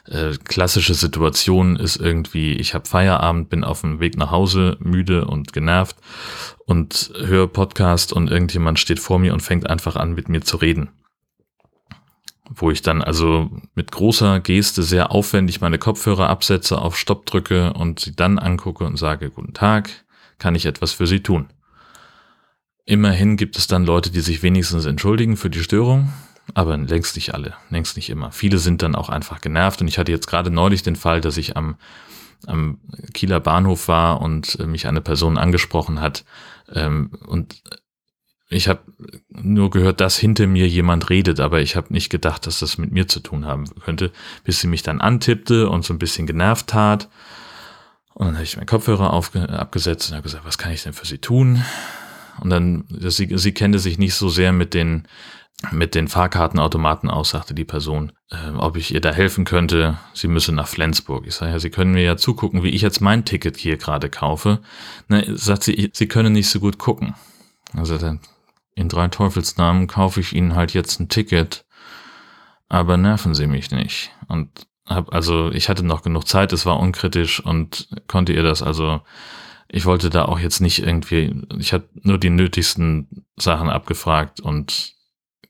äh, 0.07 0.35
klassische 0.45 0.95
Situation 0.95 1.77
ist 1.77 1.97
irgendwie, 1.97 2.53
ich 2.55 2.75
habe 2.75 2.89
Feierabend, 2.89 3.49
bin 3.49 3.65
auf 3.65 3.81
dem 3.81 4.01
Weg 4.01 4.17
nach 4.17 4.31
Hause, 4.31 4.77
müde 4.81 5.25
und 5.25 5.53
genervt 5.53 5.97
und 6.67 7.13
höre 7.17 7.47
Podcast 7.47 8.13
und 8.13 8.31
irgendjemand 8.31 8.79
steht 8.79 9.01
vor 9.01 9.19
mir 9.19 9.33
und 9.33 9.43
fängt 9.43 9.69
einfach 9.69 9.97
an, 9.97 10.15
mit 10.15 10.29
mir 10.29 10.43
zu 10.43 10.57
reden 10.57 10.91
wo 12.53 12.71
ich 12.71 12.83
dann 12.83 13.01
also 13.01 13.49
mit 13.75 13.93
großer 13.93 14.41
Geste 14.41 14.83
sehr 14.83 15.13
aufwendig 15.13 15.61
meine 15.61 15.79
Kopfhörer 15.79 16.29
absetze, 16.29 16.79
auf 16.79 16.99
Stopp 16.99 17.25
drücke 17.27 17.73
und 17.73 18.01
sie 18.01 18.15
dann 18.15 18.39
angucke 18.39 18.85
und 18.85 18.97
sage, 18.97 19.31
guten 19.31 19.55
Tag, 19.55 19.91
kann 20.39 20.57
ich 20.57 20.67
etwas 20.67 20.93
für 20.93 21.07
Sie 21.07 21.21
tun? 21.21 21.49
Immerhin 22.85 23.37
gibt 23.37 23.57
es 23.57 23.69
dann 23.69 23.85
Leute, 23.85 24.11
die 24.11 24.21
sich 24.21 24.43
wenigstens 24.43 24.85
entschuldigen 24.85 25.37
für 25.37 25.51
die 25.51 25.63
Störung, 25.63 26.13
aber 26.55 26.77
längst 26.77 27.15
nicht 27.15 27.35
alle, 27.35 27.55
längst 27.69 27.97
nicht 27.97 28.11
immer. 28.11 28.33
Viele 28.33 28.59
sind 28.59 28.83
dann 28.83 28.97
auch 28.97 29.11
einfach 29.11 29.41
genervt 29.41 29.81
und 29.81 29.87
ich 29.87 29.99
hatte 29.99 30.11
jetzt 30.11 30.27
gerade 30.27 30.51
neulich 30.51 30.83
den 30.83 30.97
Fall, 30.97 31.21
dass 31.21 31.37
ich 31.37 31.57
am, 31.57 31.77
am 32.47 32.81
Kieler 33.15 33.39
Bahnhof 33.39 33.87
war 33.87 34.21
und 34.21 34.59
mich 34.67 34.89
eine 34.89 35.01
Person 35.01 35.39
angesprochen 35.39 36.01
hat 36.01 36.25
ähm, 36.73 37.13
und 37.27 37.63
ich 38.51 38.69
habe 38.69 38.81
nur 39.31 39.71
gehört, 39.71 40.01
dass 40.01 40.19
hinter 40.19 40.49
mir 40.49 40.67
jemand 40.67 41.09
redet, 41.09 41.39
aber 41.39 41.61
ich 41.61 41.77
habe 41.77 41.93
nicht 41.93 42.11
gedacht, 42.11 42.47
dass 42.49 42.59
das 42.59 42.79
mit 42.79 42.91
mir 42.91 43.07
zu 43.07 43.21
tun 43.21 43.47
haben 43.47 43.65
könnte, 43.85 44.11
bis 44.43 44.61
sie 44.61 44.67
mich 44.67 44.83
dann 44.83 45.01
antippte 45.01 45.71
und 45.71 45.85
so 45.85 45.95
ein 45.95 46.01
bisschen 46.01 46.27
genervt 46.27 46.67
tat. 46.67 47.09
Und 48.13 48.27
dann 48.27 48.35
habe 48.35 48.45
ich 48.45 48.57
meinen 48.57 48.67
Kopfhörer 48.67 49.13
abgesetzt 49.13 50.11
und 50.11 50.17
habe 50.17 50.25
gesagt, 50.25 50.45
was 50.45 50.59
kann 50.59 50.73
ich 50.73 50.83
denn 50.83 50.93
für 50.93 51.07
sie 51.07 51.19
tun? 51.19 51.65
Und 52.41 52.51
dann, 52.51 52.85
sie, 52.89 53.31
sie 53.33 53.53
kennte 53.53 53.79
sich 53.79 53.99
nicht 53.99 54.15
so 54.15 54.29
sehr 54.29 54.53
mit 54.53 54.75
den, 54.75 55.07
mit 55.71 55.95
den 55.95 56.09
Fahrkartenautomaten 56.09 57.09
aus, 57.09 57.31
sagte 57.31 57.55
die 57.55 57.65
Person, 57.65 58.13
äh, 58.31 58.51
ob 58.57 58.77
ich 58.77 58.93
ihr 58.93 59.01
da 59.01 59.13
helfen 59.13 59.45
könnte. 59.45 59.99
Sie 60.13 60.27
müsse 60.27 60.53
nach 60.53 60.67
Flensburg. 60.67 61.25
Ich 61.27 61.37
sage, 61.37 61.53
ja, 61.53 61.61
Sie 61.61 61.71
können 61.71 61.93
mir 61.93 62.03
ja 62.03 62.17
zugucken, 62.17 62.65
wie 62.65 62.71
ich 62.71 62.83
jetzt 62.83 63.01
mein 63.01 63.25
Ticket 63.25 63.57
hier 63.57 63.77
gerade 63.77 64.11
kaufe. 64.11 64.59
Ne, 65.09 65.25
sagt 65.37 65.63
sie, 65.63 65.91
Sie 65.93 66.09
können 66.09 66.33
nicht 66.33 66.49
so 66.49 66.59
gut 66.59 66.79
gucken. 66.79 67.15
Also 67.75 67.99
dann 67.99 68.21
in 68.81 68.89
drei 68.89 69.09
Teufelsnamen 69.09 69.87
kaufe 69.87 70.21
ich 70.21 70.35
Ihnen 70.35 70.55
halt 70.55 70.75
jetzt 70.75 71.01
ein 71.01 71.09
Ticket, 71.09 71.65
aber 72.69 72.97
nerven 72.97 73.35
Sie 73.35 73.47
mich 73.47 73.71
nicht. 73.71 74.11
Und 74.29 74.67
hab, 74.87 75.15
also 75.15 75.51
ich 75.53 75.69
hatte 75.69 75.85
noch 75.85 76.03
genug 76.03 76.27
Zeit, 76.27 76.53
es 76.53 76.67
war 76.67 76.81
unkritisch 76.81 77.41
und 77.41 77.89
konnte 78.09 78.33
ihr 78.33 78.43
das 78.43 78.63
also 78.63 79.03
ich 79.73 79.87
wollte 79.87 80.11
da 80.11 80.25
auch 80.25 80.39
jetzt 80.39 80.61
nicht 80.61 80.81
irgendwie, 80.81 81.33
ich 81.59 81.73
habe 81.73 81.89
nur 81.95 82.19
die 82.19 82.31
nötigsten 82.31 83.25
Sachen 83.37 83.71
abgefragt 83.71 84.41
und 84.41 84.95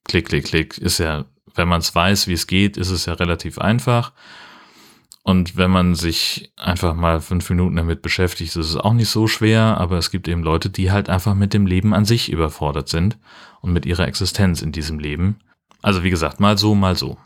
klick, 0.05 0.29
klick, 0.29 0.45
klick, 0.45 0.79
ist 0.79 0.99
ja, 0.99 1.25
wenn 1.55 1.69
man 1.69 1.81
es 1.81 1.95
weiß, 1.95 2.27
wie 2.27 2.35
es 2.35 2.47
geht, 2.47 2.77
ist 2.77 2.91
es 2.91 3.07
ja 3.07 3.15
relativ 3.15 3.59
einfach. 3.59 4.13
Und 5.31 5.57
wenn 5.57 5.71
man 5.71 5.95
sich 5.95 6.53
einfach 6.57 6.93
mal 6.93 7.21
fünf 7.21 7.49
Minuten 7.51 7.77
damit 7.77 8.03
beschäftigt, 8.03 8.57
ist 8.57 8.67
es 8.67 8.77
auch 8.77 8.93
nicht 8.93 9.11
so 9.11 9.29
schwer, 9.29 9.79
aber 9.79 9.97
es 9.97 10.11
gibt 10.11 10.27
eben 10.27 10.43
Leute, 10.43 10.71
die 10.71 10.91
halt 10.91 11.09
einfach 11.09 11.37
mit 11.37 11.55
dem 11.55 11.67
Leben 11.67 11.95
an 11.95 12.05
sich 12.05 12.33
überfordert 12.33 12.89
sind 12.89 13.17
und 13.61 13.73
mit 13.73 13.87
ihrer 13.87 14.09
Existenz 14.09 14.61
in 14.61 14.73
diesem 14.73 14.99
Leben. 14.99 15.39
Also 15.83 16.03
wie 16.03 16.11
gesagt, 16.11 16.41
mal 16.41 16.59
so, 16.59 16.75
mal 16.75 16.97
so. 16.97 17.17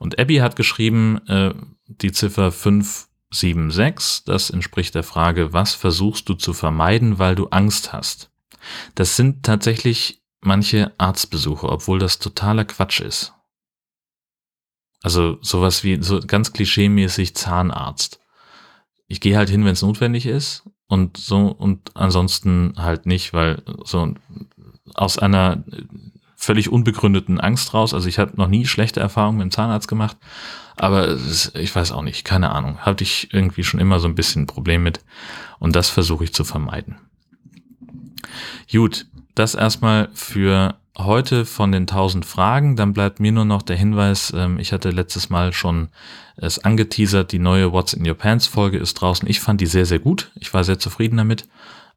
Und 0.00 0.18
Abby 0.18 0.38
hat 0.38 0.56
geschrieben, 0.56 1.20
äh, 1.28 1.54
die 1.86 2.10
Ziffer 2.10 2.50
576, 2.50 4.24
das 4.24 4.50
entspricht 4.50 4.96
der 4.96 5.04
Frage, 5.04 5.52
was 5.52 5.76
versuchst 5.76 6.28
du 6.28 6.34
zu 6.34 6.52
vermeiden, 6.52 7.20
weil 7.20 7.36
du 7.36 7.46
Angst 7.50 7.92
hast? 7.92 8.32
Das 8.96 9.14
sind 9.14 9.44
tatsächlich 9.44 10.22
manche 10.40 10.92
Arztbesuche, 10.98 11.68
obwohl 11.68 12.00
das 12.00 12.18
totaler 12.18 12.64
Quatsch 12.64 12.98
ist. 12.98 13.32
Also 15.02 15.38
sowas 15.40 15.82
wie 15.84 16.02
so 16.02 16.20
ganz 16.20 16.52
klischeemäßig 16.52 17.34
Zahnarzt. 17.34 18.20
Ich 19.08 19.20
gehe 19.20 19.36
halt 19.36 19.48
hin, 19.48 19.64
wenn 19.64 19.72
es 19.72 19.82
notwendig 19.82 20.26
ist 20.26 20.64
und 20.86 21.16
so 21.16 21.48
und 21.48 21.96
ansonsten 21.96 22.74
halt 22.76 23.06
nicht, 23.06 23.32
weil 23.32 23.62
so 23.84 24.14
aus 24.94 25.18
einer 25.18 25.64
völlig 26.36 26.70
unbegründeten 26.70 27.38
Angst 27.40 27.74
raus. 27.74 27.94
Also 27.94 28.08
ich 28.08 28.18
habe 28.18 28.36
noch 28.36 28.48
nie 28.48 28.66
schlechte 28.66 29.00
Erfahrungen 29.00 29.38
mit 29.38 29.44
dem 29.44 29.50
Zahnarzt 29.50 29.88
gemacht, 29.88 30.16
aber 30.76 31.08
ist, 31.08 31.54
ich 31.56 31.74
weiß 31.74 31.92
auch 31.92 32.02
nicht, 32.02 32.24
keine 32.24 32.50
Ahnung. 32.50 32.78
Hatte 32.78 33.04
ich 33.04 33.32
irgendwie 33.32 33.64
schon 33.64 33.80
immer 33.80 34.00
so 34.00 34.08
ein 34.08 34.14
bisschen 34.14 34.42
ein 34.42 34.46
Problem 34.46 34.82
mit 34.82 35.00
und 35.58 35.76
das 35.76 35.90
versuche 35.90 36.24
ich 36.24 36.34
zu 36.34 36.44
vermeiden. 36.44 36.96
Gut, 38.70 39.06
das 39.34 39.54
erstmal 39.54 40.08
für 40.14 40.79
heute 40.98 41.44
von 41.44 41.72
den 41.72 41.82
1000 41.82 42.24
Fragen. 42.24 42.76
Dann 42.76 42.92
bleibt 42.92 43.20
mir 43.20 43.32
nur 43.32 43.44
noch 43.44 43.62
der 43.62 43.76
Hinweis, 43.76 44.32
ähm, 44.36 44.58
ich 44.58 44.72
hatte 44.72 44.90
letztes 44.90 45.30
Mal 45.30 45.52
schon 45.52 45.88
es 46.36 46.58
angeteasert, 46.58 47.32
die 47.32 47.38
neue 47.38 47.72
What's 47.72 47.92
in 47.92 48.08
Your 48.08 48.14
Pants 48.14 48.46
Folge 48.46 48.78
ist 48.78 48.94
draußen. 48.94 49.28
Ich 49.28 49.40
fand 49.40 49.60
die 49.60 49.66
sehr, 49.66 49.86
sehr 49.86 49.98
gut. 49.98 50.30
Ich 50.34 50.52
war 50.54 50.64
sehr 50.64 50.78
zufrieden 50.78 51.18
damit 51.18 51.46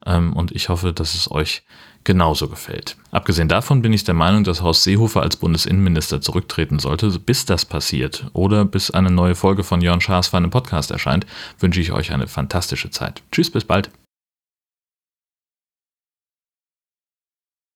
ähm, 0.05 0.33
und 0.33 0.51
ich 0.51 0.69
hoffe, 0.69 0.93
dass 0.93 1.13
es 1.13 1.31
euch 1.31 1.63
genauso 2.03 2.49
gefällt. 2.49 2.97
Abgesehen 3.11 3.47
davon 3.47 3.81
bin 3.81 3.93
ich 3.93 4.03
der 4.03 4.13
Meinung, 4.13 4.43
dass 4.43 4.61
Horst 4.61 4.83
Seehofer 4.83 5.21
als 5.21 5.37
Bundesinnenminister 5.37 6.19
zurücktreten 6.19 6.79
sollte. 6.79 7.07
Bis 7.19 7.45
das 7.45 7.65
passiert 7.65 8.27
oder 8.33 8.65
bis 8.65 8.91
eine 8.91 9.11
neue 9.11 9.35
Folge 9.35 9.63
von 9.63 9.81
Jörn 9.81 10.01
Schaas 10.01 10.27
für 10.27 10.37
einen 10.37 10.49
Podcast 10.49 10.91
erscheint, 10.91 11.25
wünsche 11.59 11.79
ich 11.79 11.93
euch 11.93 12.11
eine 12.11 12.27
fantastische 12.27 12.89
Zeit. 12.89 13.21
Tschüss, 13.31 13.49
bis 13.49 13.63
bald. 13.63 13.89